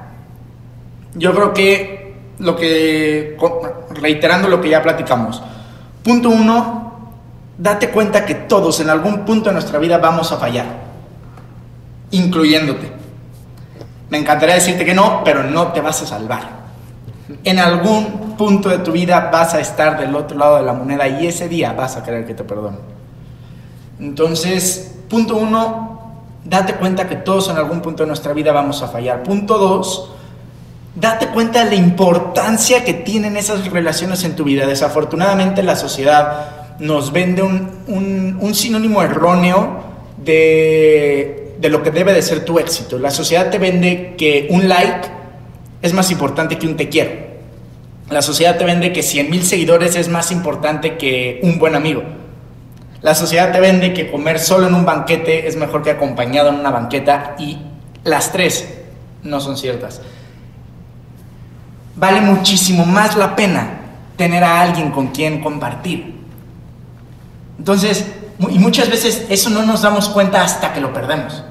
[1.16, 3.38] yo creo que lo que,
[3.92, 5.42] reiterando lo que ya platicamos,
[6.04, 7.14] punto uno,
[7.58, 10.66] date cuenta que todos en algún punto de nuestra vida vamos a fallar,
[12.12, 12.92] incluyéndote.
[14.10, 16.65] Me encantaría decirte que no, pero no te vas a salvar.
[17.44, 21.08] En algún punto de tu vida vas a estar del otro lado de la moneda
[21.08, 22.80] y ese día vas a querer que te perdonen.
[24.00, 26.14] Entonces, punto uno,
[26.44, 29.24] date cuenta que todos en algún punto de nuestra vida vamos a fallar.
[29.24, 30.12] Punto dos,
[30.96, 34.68] date cuenta de la importancia que tienen esas relaciones en tu vida.
[34.68, 39.80] Desafortunadamente la sociedad nos vende un, un- un sinónimo erróneo
[40.18, 43.00] de, de lo que debe de ser tu éxito.
[43.00, 45.08] La sociedad te vende que un like
[45.86, 47.12] es más importante que un te quiero.
[48.10, 52.04] La sociedad te vende que 100 mil seguidores es más importante que un buen amigo.
[53.02, 56.56] La sociedad te vende que comer solo en un banquete es mejor que acompañado en
[56.56, 57.58] una banqueta y
[58.04, 58.68] las tres
[59.24, 60.02] no son ciertas.
[61.96, 63.80] Vale muchísimo más la pena
[64.18, 66.16] tener a alguien con quien compartir.
[67.58, 68.06] Entonces,
[68.50, 71.44] y muchas veces eso no nos damos cuenta hasta que lo perdemos.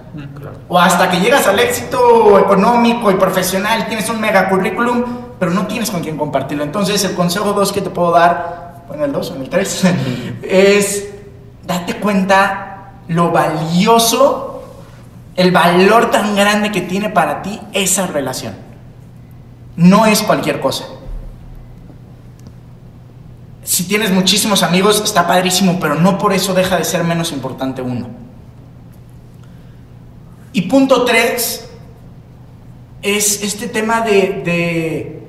[0.69, 5.05] O hasta que llegas al éxito económico y profesional, tienes un mega currículum,
[5.39, 6.65] pero no tienes con quién compartirlo.
[6.65, 9.49] Entonces, el consejo 2 que te puedo dar, o en el 2 o en el
[9.49, 9.85] 3,
[10.43, 11.09] es
[11.67, 14.62] date cuenta lo valioso,
[15.37, 18.55] el valor tan grande que tiene para ti esa relación.
[19.77, 20.85] No es cualquier cosa.
[23.65, 27.83] Si tienes muchísimos amigos, está padrísimo, pero no por eso deja de ser menos importante
[27.83, 28.09] uno.
[30.55, 31.69] Y punto tres
[33.03, 35.21] es este tema de,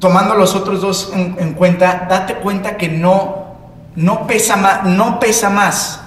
[0.00, 3.46] tomando los otros dos en, en cuenta, date cuenta que no,
[3.94, 6.00] no, pesa más, no pesa más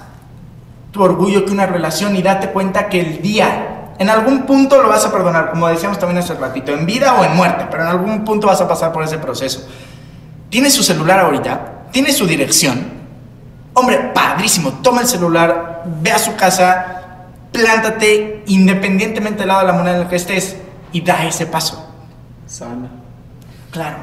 [0.90, 4.88] tu orgullo que una relación y date cuenta que el día, en algún punto lo
[4.88, 7.90] vas a perdonar, como decíamos también hace ratito, en vida o en muerte, pero en
[7.90, 9.68] algún punto vas a pasar por ese proceso.
[10.48, 12.98] Tienes su celular ahorita, tiene su dirección.
[13.72, 17.09] Hombre, padrísimo, toma el celular, ve a su casa,
[17.52, 20.56] plántate independientemente del lado de la moneda en el que estés
[20.92, 21.88] y da ese paso.
[22.46, 22.88] Sana.
[23.70, 23.98] Claro.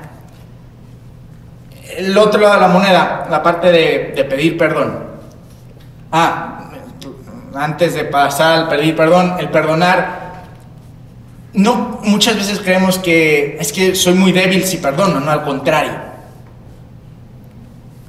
[1.95, 5.05] El otro lado de la moneda, la parte de, de pedir perdón.
[6.11, 6.57] Ah,
[7.55, 10.27] antes de pasar al pedir perdón, el perdonar.
[11.53, 15.93] No, muchas veces creemos que es que soy muy débil si perdono, no al contrario.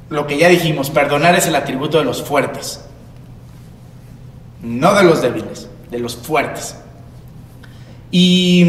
[0.09, 2.83] Lo que ya dijimos, perdonar es el atributo de los fuertes,
[4.61, 6.75] no de los débiles, de los fuertes.
[8.11, 8.61] Y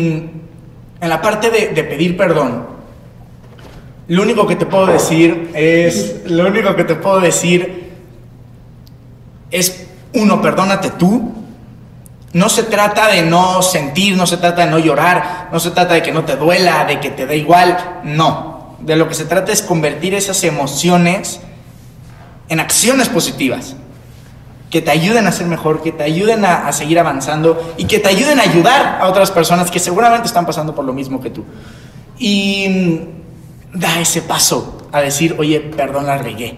[1.00, 2.66] en la parte de, pedir perdón,
[4.08, 7.90] lo único que te puedo decir es, lo único que te puedo decir
[9.50, 11.34] es, uno, perdónate tú.
[12.32, 15.94] No se trata de no sentir, no se trata de no llorar, no se trata
[15.94, 18.76] de que no te duela, de que te dé igual, no.
[18.80, 21.40] De lo que se trata es convertir esas emociones
[22.48, 23.74] en acciones positivas
[24.70, 27.98] que te ayuden a ser mejor, que te ayuden a, a, seguir avanzando y que
[27.98, 31.30] te ayuden a ayudar a otras personas que seguramente están pasando por lo mismo que
[31.30, 31.44] tú.
[32.18, 36.56] Y mm, da ese paso a decir, oye, perdón, la regué.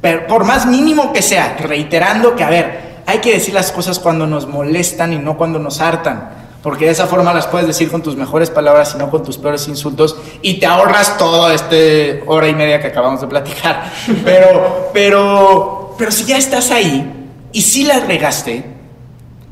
[0.00, 3.98] Pero por más mínimo que sea, reiterando que, a ver, hay que decir las cosas
[3.98, 6.30] cuando nos molestan y no cuando nos hartan.
[6.62, 9.36] Porque de esa forma las puedes decir con tus mejores palabras y no con tus
[9.36, 10.16] peores insultos.
[10.40, 13.92] Y te ahorras todo este hora y media que acabamos de platicar.
[14.24, 17.04] Pero, pero, pero si ya estás ahí
[17.52, 18.64] y si la regaste,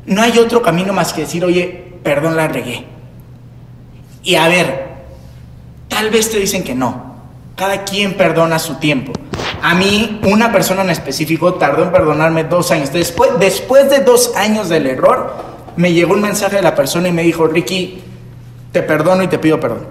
[0.05, 2.85] no hay otro camino más que decir, oye, perdón, la regué.
[4.23, 4.87] Y a ver,
[5.87, 7.13] tal vez te dicen que no.
[7.55, 9.13] Cada quien perdona su tiempo.
[9.61, 12.91] A mí, una persona en específico tardó en perdonarme dos años.
[12.91, 15.33] Después, después de dos años del error,
[15.75, 18.01] me llegó un mensaje de la persona y me dijo, Ricky,
[18.71, 19.87] te perdono y te pido perdón.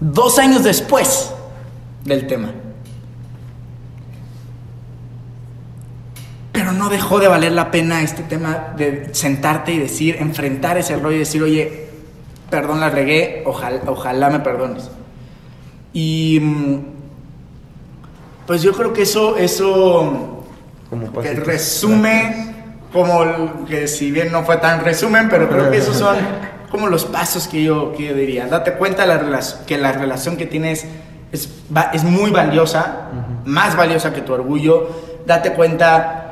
[0.00, 1.32] Dos años después
[2.04, 2.52] del tema.
[6.68, 10.92] Pero no dejó de valer la pena este tema de sentarte y decir, enfrentar ese
[10.92, 11.86] error y decir, oye,
[12.50, 14.90] perdón, la regué, ojalá, ojalá me perdones.
[15.94, 16.42] Y
[18.46, 20.44] pues yo creo que eso, eso
[20.90, 22.54] Como que resume,
[22.92, 26.18] como que si bien no fue tan resumen, pero creo que esos son
[26.70, 28.46] como los pasos que yo, que yo diría.
[28.46, 30.86] Date cuenta la que la relación que tienes
[31.32, 31.48] es,
[31.94, 33.08] es muy valiosa,
[33.46, 34.90] más valiosa que tu orgullo.
[35.24, 36.26] Date cuenta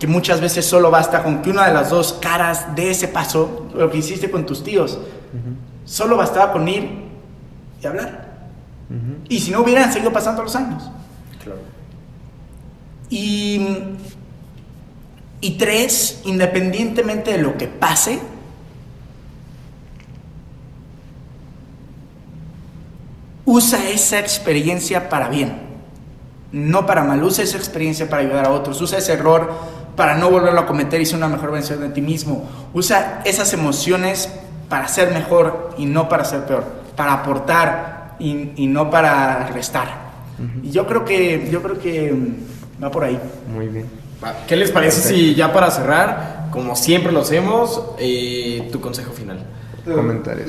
[0.00, 3.68] que muchas veces solo basta con que una de las dos caras de ese paso,
[3.74, 4.98] lo que hiciste con tus tíos,
[5.84, 6.90] solo bastaba con ir
[7.80, 8.48] y hablar.
[9.28, 10.90] Y si no hubieran seguido pasando los años.
[13.10, 13.60] Y,
[15.42, 18.20] y tres, independientemente de lo que pase,
[23.44, 25.58] usa esa experiencia para bien,
[26.52, 27.22] no para mal.
[27.22, 28.80] Usa esa experiencia para ayudar a otros.
[28.80, 32.00] Usa ese error para no volverlo a cometer y ser una mejor versión de ti
[32.00, 32.48] mismo.
[32.72, 34.30] Usa esas emociones
[34.70, 36.64] para ser mejor y no para ser peor,
[36.96, 39.88] para aportar y, y no para restar.
[40.62, 43.20] Y yo creo que yo creo que mm, va por ahí.
[43.52, 43.90] Muy bien.
[44.48, 49.44] ¿Qué les parece si ya para cerrar, como siempre lo hacemos, eh, tu consejo final?
[49.84, 50.48] Comentarios.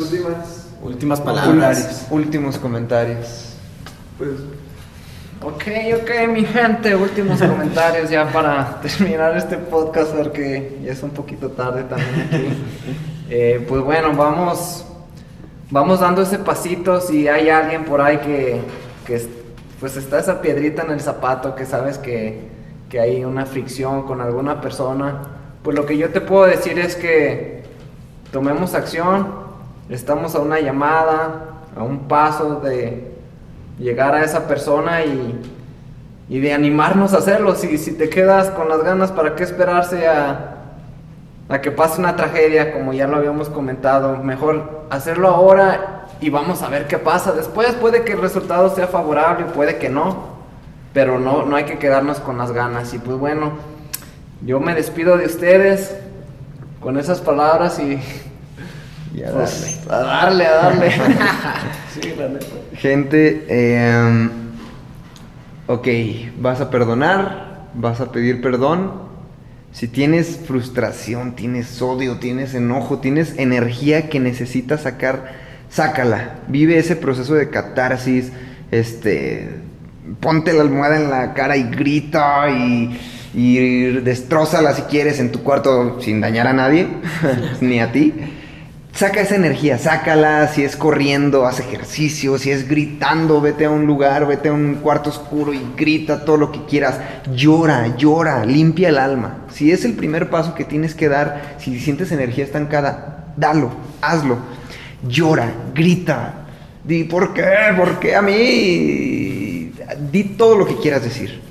[0.82, 2.08] Últimas palabras.
[2.10, 3.50] Últimos comentarios.
[5.44, 5.64] Ok,
[6.02, 11.50] ok, mi gente, últimos comentarios ya para terminar este podcast porque ya es un poquito
[11.52, 12.48] tarde también aquí.
[13.34, 14.86] Eh, pues bueno, vamos,
[15.70, 17.00] vamos dando ese pasito.
[17.00, 18.60] Si hay alguien por ahí que,
[19.08, 19.30] que es-
[19.80, 22.42] pues está esa piedrita en el zapato, que sabes que,
[22.90, 25.22] que hay una fricción con alguna persona,
[25.64, 27.64] pues lo que yo te puedo decir es que
[28.34, 29.30] tomemos acción.
[29.88, 33.11] Estamos a una llamada, a un paso de
[33.82, 35.40] llegar a esa persona y,
[36.30, 37.56] y de animarnos a hacerlo.
[37.56, 40.56] Si, si te quedas con las ganas, ¿para qué esperarse a,
[41.50, 44.18] a que pase una tragedia, como ya lo habíamos comentado?
[44.18, 47.32] Mejor hacerlo ahora y vamos a ver qué pasa.
[47.32, 50.32] Después puede que el resultado sea favorable, puede que no,
[50.94, 52.94] pero no, no hay que quedarnos con las ganas.
[52.94, 53.54] Y pues bueno,
[54.46, 55.98] yo me despido de ustedes
[56.80, 58.00] con esas palabras y...
[59.14, 60.92] Y a pues, a darle, a darle.
[61.94, 62.46] sí, la neta.
[62.74, 64.30] Gente, eh,
[65.68, 65.88] ok,
[66.40, 69.10] vas a perdonar, vas a pedir perdón.
[69.72, 75.32] Si tienes frustración, tienes odio, tienes enojo, tienes energía que necesitas sacar,
[75.70, 76.40] sácala.
[76.48, 78.32] Vive ese proceso de catarsis.
[78.70, 79.50] Este,
[80.20, 83.00] ponte la almohada en la cara y grita y,
[83.34, 86.88] y destrózala si quieres en tu cuarto sin dañar a nadie,
[87.62, 88.14] ni a ti.
[88.94, 93.88] Saca esa energía, sácala, si es corriendo, haz ejercicio, si es gritando, vete a un
[93.88, 97.00] lugar, vete a un cuarto oscuro y grita todo lo que quieras.
[97.34, 99.46] Llora, llora, limpia el alma.
[99.52, 104.38] Si es el primer paso que tienes que dar, si sientes energía estancada, dalo, hazlo.
[105.08, 106.46] Llora, grita.
[106.84, 107.46] Di, ¿por qué?
[107.76, 109.72] ¿Por qué a mí?
[110.12, 111.42] Di todo lo que quieras decir.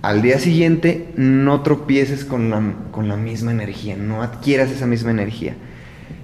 [0.00, 2.62] Al día siguiente no tropieces con la,
[2.92, 5.56] con la misma energía, no adquieras esa misma energía.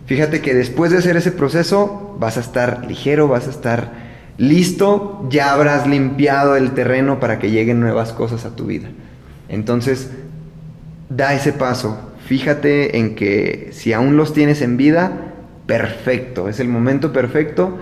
[0.06, 3.92] Fíjate que después de hacer ese proceso vas a estar ligero, vas a estar
[4.36, 8.88] listo, ya habrás limpiado el terreno para que lleguen nuevas cosas a tu vida.
[9.48, 10.10] Entonces,
[11.08, 11.98] da ese paso.
[12.26, 15.12] Fíjate en que si aún los tienes en vida,
[15.66, 17.78] perfecto, es el momento perfecto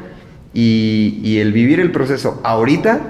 [0.55, 3.01] y, el vivir el proceso ahorita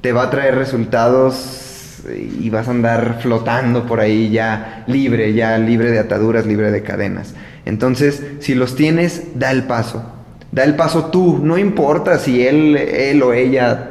[0.00, 2.02] te va a traer resultados
[2.40, 6.82] y vas a andar flotando por ahí ya libre, ya libre de ataduras, libre de
[6.82, 7.34] cadenas.
[7.68, 10.02] Entonces, si los tienes, da el paso.
[10.50, 13.90] Da el paso tú, no importa si él, él o ella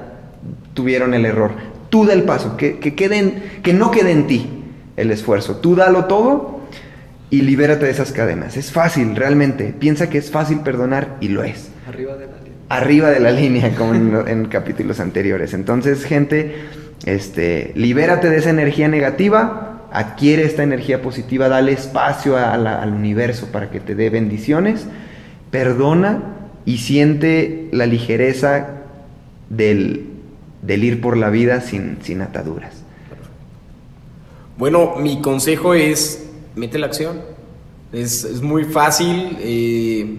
[0.74, 1.52] tuvieron el error.
[1.90, 4.50] Tú da el paso, que, que, que no quede en ti
[4.96, 5.58] el esfuerzo.
[5.58, 6.62] Tú dalo todo
[7.30, 8.58] y libérate de esas cadenas.
[8.58, 9.76] Es fácil, realmente.
[9.78, 11.70] Piensa que es fácil perdonar y lo es.
[11.88, 12.54] Arriba de la línea.
[12.70, 15.54] Arriba de la línea, como en, en capítulos anteriores.
[15.54, 16.56] Entonces, gente,
[17.06, 23.70] este, libérate de esa energía negativa, adquiere esta energía positiva, dale espacio al universo para
[23.70, 24.86] que te dé bendiciones,
[25.52, 26.24] perdona
[26.66, 28.68] y siente la ligereza
[29.50, 30.06] del,
[30.62, 32.84] del ir por la vida sin, sin ataduras.
[34.58, 37.22] Bueno, mi consejo es, mete la acción.
[37.94, 40.18] Es, es muy fácil, eh,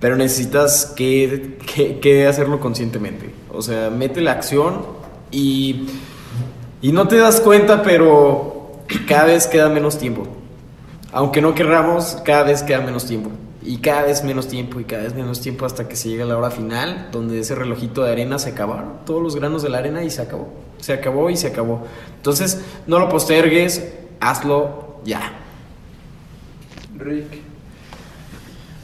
[0.00, 3.30] pero necesitas que, que, que, hacerlo conscientemente.
[3.52, 4.84] O sea, mete la acción
[5.30, 5.86] y,
[6.82, 8.57] y no te das cuenta, pero
[9.06, 10.26] cada vez queda menos tiempo.
[11.12, 13.30] Aunque no querramos, cada vez queda menos tiempo.
[13.62, 16.38] Y cada vez menos tiempo y cada vez menos tiempo hasta que se llega la
[16.38, 20.04] hora final, donde ese relojito de arena se acabaron, todos los granos de la arena
[20.04, 20.48] y se acabó.
[20.78, 21.86] Se acabó y se acabó.
[22.16, 23.84] Entonces, no lo postergues,
[24.20, 25.32] hazlo ya.
[26.96, 27.42] Rick.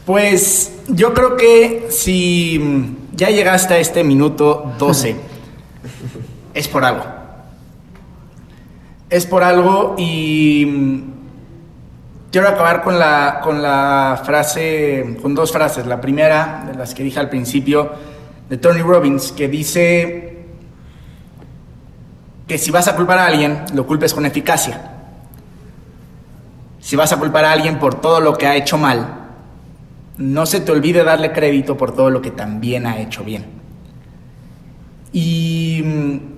[0.04, 5.16] Pues yo creo que si ya llegaste a este minuto 12,
[6.54, 7.23] es por algo.
[9.14, 11.04] Es por algo y
[12.32, 15.86] quiero acabar con la, con la frase, con dos frases.
[15.86, 17.92] La primera, de las que dije al principio,
[18.48, 20.46] de Tony Robbins, que dice
[22.48, 24.80] que si vas a culpar a alguien, lo culpes con eficacia.
[26.80, 29.28] Si vas a culpar a alguien por todo lo que ha hecho mal,
[30.18, 33.44] no se te olvide darle crédito por todo lo que también ha hecho bien.
[35.12, 36.34] Y mm,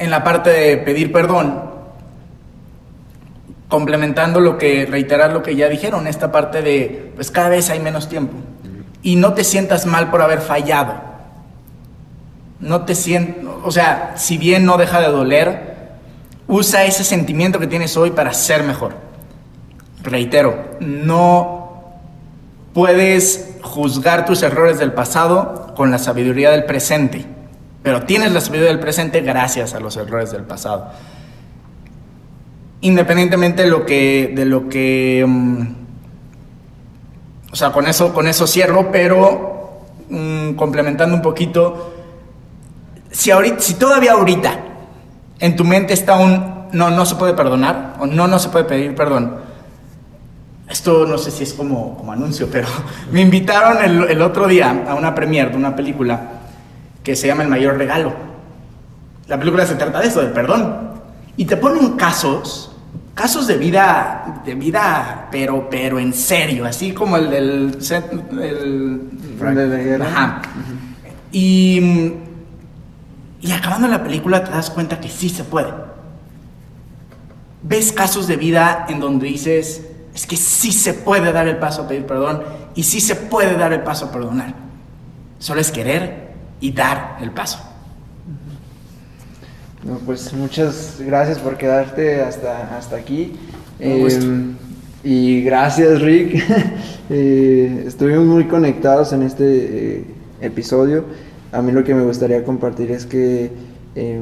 [0.00, 1.62] en la parte de pedir perdón,
[3.68, 7.80] complementando lo que, reiterar lo que ya dijeron, esta parte de, pues cada vez hay
[7.80, 8.34] menos tiempo.
[9.02, 10.94] Y no te sientas mal por haber fallado.
[12.58, 15.76] No te sientas, o sea, si bien no deja de doler,
[16.48, 18.94] usa ese sentimiento que tienes hoy para ser mejor.
[20.02, 21.90] Reitero, no
[22.72, 27.26] puedes juzgar tus errores del pasado con la sabiduría del presente,
[27.82, 30.90] pero tienes la sabiduría del presente gracias a los errores del pasado.
[32.82, 35.74] Independientemente de lo que, de lo que, um,
[37.52, 41.94] o sea, con eso, con eso cierro, pero um, complementando un poquito,
[43.10, 44.60] si, ahorita, si todavía ahorita
[45.40, 48.64] en tu mente está un no, no se puede perdonar o no, no se puede
[48.64, 49.50] pedir perdón.
[50.68, 52.68] Esto no sé si es como, como anuncio, pero
[53.12, 56.39] me invitaron el, el otro día a una premiere de una película
[57.10, 58.12] que se llama El Mayor Regalo.
[59.26, 60.90] La película se trata de eso, del perdón.
[61.36, 62.70] Y te ponen casos,
[63.14, 67.78] casos de vida, de vida, pero, pero en serio, así como el del...
[68.40, 69.10] El,
[69.58, 70.42] el, ajá.
[71.32, 72.14] Y
[73.42, 75.72] y acabando la película te das cuenta que sí se puede.
[77.62, 81.82] Ves casos de vida en donde dices, es que sí se puede dar el paso
[81.82, 82.42] a pedir perdón
[82.74, 84.54] y sí se puede dar el paso a perdonar.
[85.38, 86.29] Solo es querer
[86.60, 87.58] y dar el paso.
[89.82, 93.32] No, pues muchas gracias por quedarte hasta, hasta aquí.
[93.78, 94.54] Eh,
[95.02, 96.44] y gracias Rick.
[97.10, 100.04] eh, estuvimos muy conectados en este eh,
[100.42, 101.04] episodio
[101.52, 103.50] a mí lo que me gustaría compartir es que
[103.96, 104.20] eh,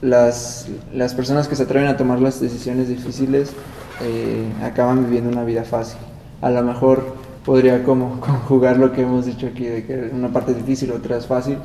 [0.00, 3.52] las, las, personas que se atreven a tomar las decisiones difíciles
[4.02, 5.98] eh, acaban viviendo una vida fácil.
[6.40, 7.14] A lo mejor
[7.46, 11.16] podría como conjugar lo que hemos dicho aquí, de que una parte es difícil, otra
[11.16, 11.56] es fácil,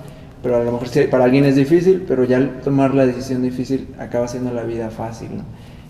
[0.42, 4.28] pero a lo mejor para alguien es difícil, pero ya tomar la decisión difícil acaba
[4.28, 5.30] siendo la vida fácil.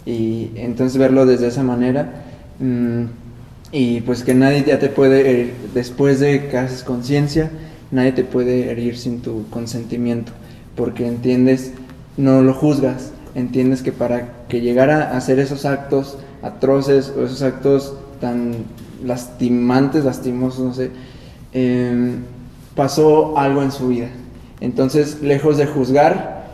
[0.05, 2.23] Y entonces verlo desde esa manera.
[2.59, 3.03] Mmm,
[3.71, 7.49] y pues que nadie ya te puede, después de que haces conciencia,
[7.91, 10.33] nadie te puede herir sin tu consentimiento,
[10.75, 11.71] porque entiendes,
[12.17, 17.41] no lo juzgas, entiendes que para que llegara a hacer esos actos atroces o esos
[17.43, 18.55] actos tan
[19.03, 20.91] lastimantes, lastimosos, no sé,
[21.53, 22.23] em,
[22.75, 24.07] pasó algo en su vida.
[24.59, 26.45] Entonces, lejos de juzgar,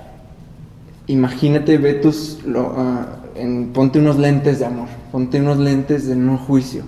[1.07, 3.05] imagínate, ve tus, uh,
[3.35, 6.83] en, ponte unos lentes de amor, ponte unos lentes de no juicio,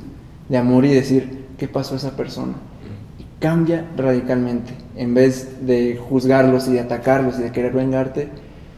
[0.48, 2.54] de amor y decir, ¿qué pasó a esa persona?
[3.40, 4.74] cambia radicalmente.
[4.96, 8.30] En vez de juzgarlos y de atacarlos y de querer vengarte,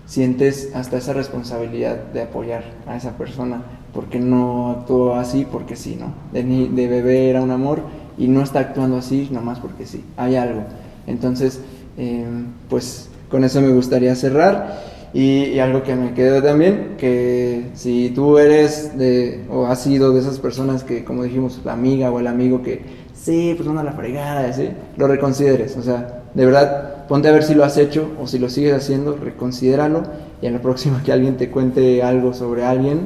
[0.06, 5.98] sientes hasta esa responsabilidad de apoyar a esa persona porque no actuó así porque sí,
[6.00, 6.14] ¿no?
[6.32, 7.82] De, de bebé era un amor
[8.18, 10.64] y no está actuando así nomás porque sí, hay algo.
[11.08, 11.62] Entonces,
[11.98, 17.72] em, pues con eso me gustaría cerrar Y, y algo que me quedó también, que
[17.74, 22.10] si tú eres de, o has sido de esas personas que, como dijimos, la amiga
[22.12, 22.82] o el amigo que,
[23.14, 25.76] sí, pues una la fregada, así, lo reconsideres.
[25.76, 28.74] O sea, de verdad, ponte a ver si lo has hecho o si lo sigues
[28.74, 30.04] haciendo, reconsidéralo.
[30.42, 33.02] Y en la próxima que alguien te cuente algo sobre alguien,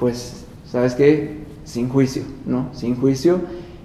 [0.00, 1.38] pues, ¿sabes qué?
[1.64, 2.70] Sin juicio, ¿no?
[2.72, 3.40] Sin juicio.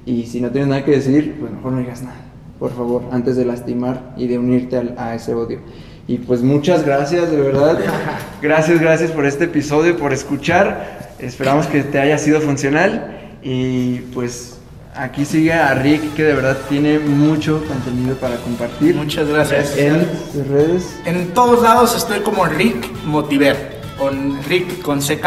[0.05, 2.15] Y si no tienes nada que decir, pues mejor no digas nada,
[2.59, 5.59] por favor, antes de lastimar y de unirte al- a, ese odio.
[6.07, 7.79] Y pues muchas gracias, de verdad.
[8.41, 11.15] Gracias, gracias por este episodio, por escuchar.
[11.17, 13.37] Esperamos que te haya sido funcional.
[13.41, 14.59] Y pues
[14.95, 18.93] aquí sigue a Rick, que de verdad tiene mucho contenido para compartir.
[18.95, 19.75] Muchas gracias.
[19.77, 20.07] En
[20.47, 20.95] redes.
[21.05, 23.75] En todos lados estoy como Rick Motiver.
[23.97, 25.25] Con Rick con CK,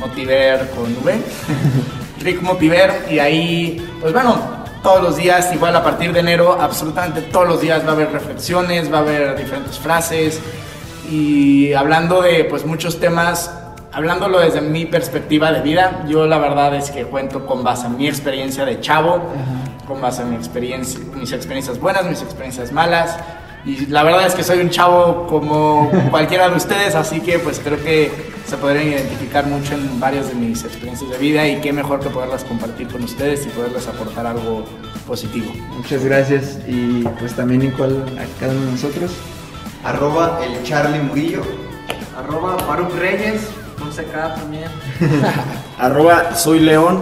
[0.00, 1.20] Motiver con V.
[2.20, 3.06] Rick Motiver.
[3.10, 7.60] Y ahí, pues bueno, todos los días, igual a partir de enero, absolutamente todos los
[7.60, 10.40] días va a haber reflexiones, va a haber diferentes frases.
[11.10, 13.50] Y hablando de pues muchos temas,
[13.92, 17.96] hablándolo desde mi perspectiva de vida, yo la verdad es que cuento con base en
[17.96, 19.22] mi experiencia de chavo,
[19.86, 23.16] con base en mi experiencia, mis experiencias buenas, mis experiencias malas.
[23.64, 27.60] Y la verdad es que soy un chavo como cualquiera de ustedes, así que pues
[27.60, 28.10] creo que
[28.44, 32.10] se podrían identificar mucho en varias de mis experiencias de vida y qué mejor que
[32.10, 34.64] poderlas compartir con ustedes y poderles aportar algo
[35.06, 35.52] positivo.
[35.76, 36.58] Muchas gracias.
[36.66, 39.12] Y pues también igual a cada uno de nosotros.
[39.84, 41.42] Arroba el Charlie Murillo.
[42.18, 43.42] Arroba Faruk Reyes,
[43.80, 44.68] un CK también.
[45.78, 47.00] Arroba soy León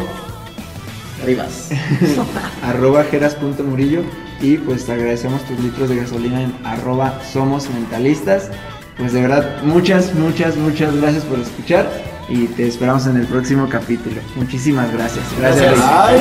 [1.25, 1.71] Rivas.
[2.63, 4.03] arroba jeras.murillo
[4.41, 8.51] y pues te agradecemos tus litros de gasolina en arroba somos mentalistas.
[8.97, 11.91] Pues de verdad, muchas, muchas, muchas gracias por escuchar
[12.29, 14.21] y te esperamos en el próximo capítulo.
[14.37, 15.25] Muchísimas gracias.
[15.39, 15.75] Gracias.
[15.75, 15.83] Rick.
[15.85, 16.19] Ay,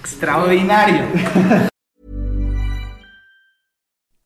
[0.00, 1.70] Extraordinario.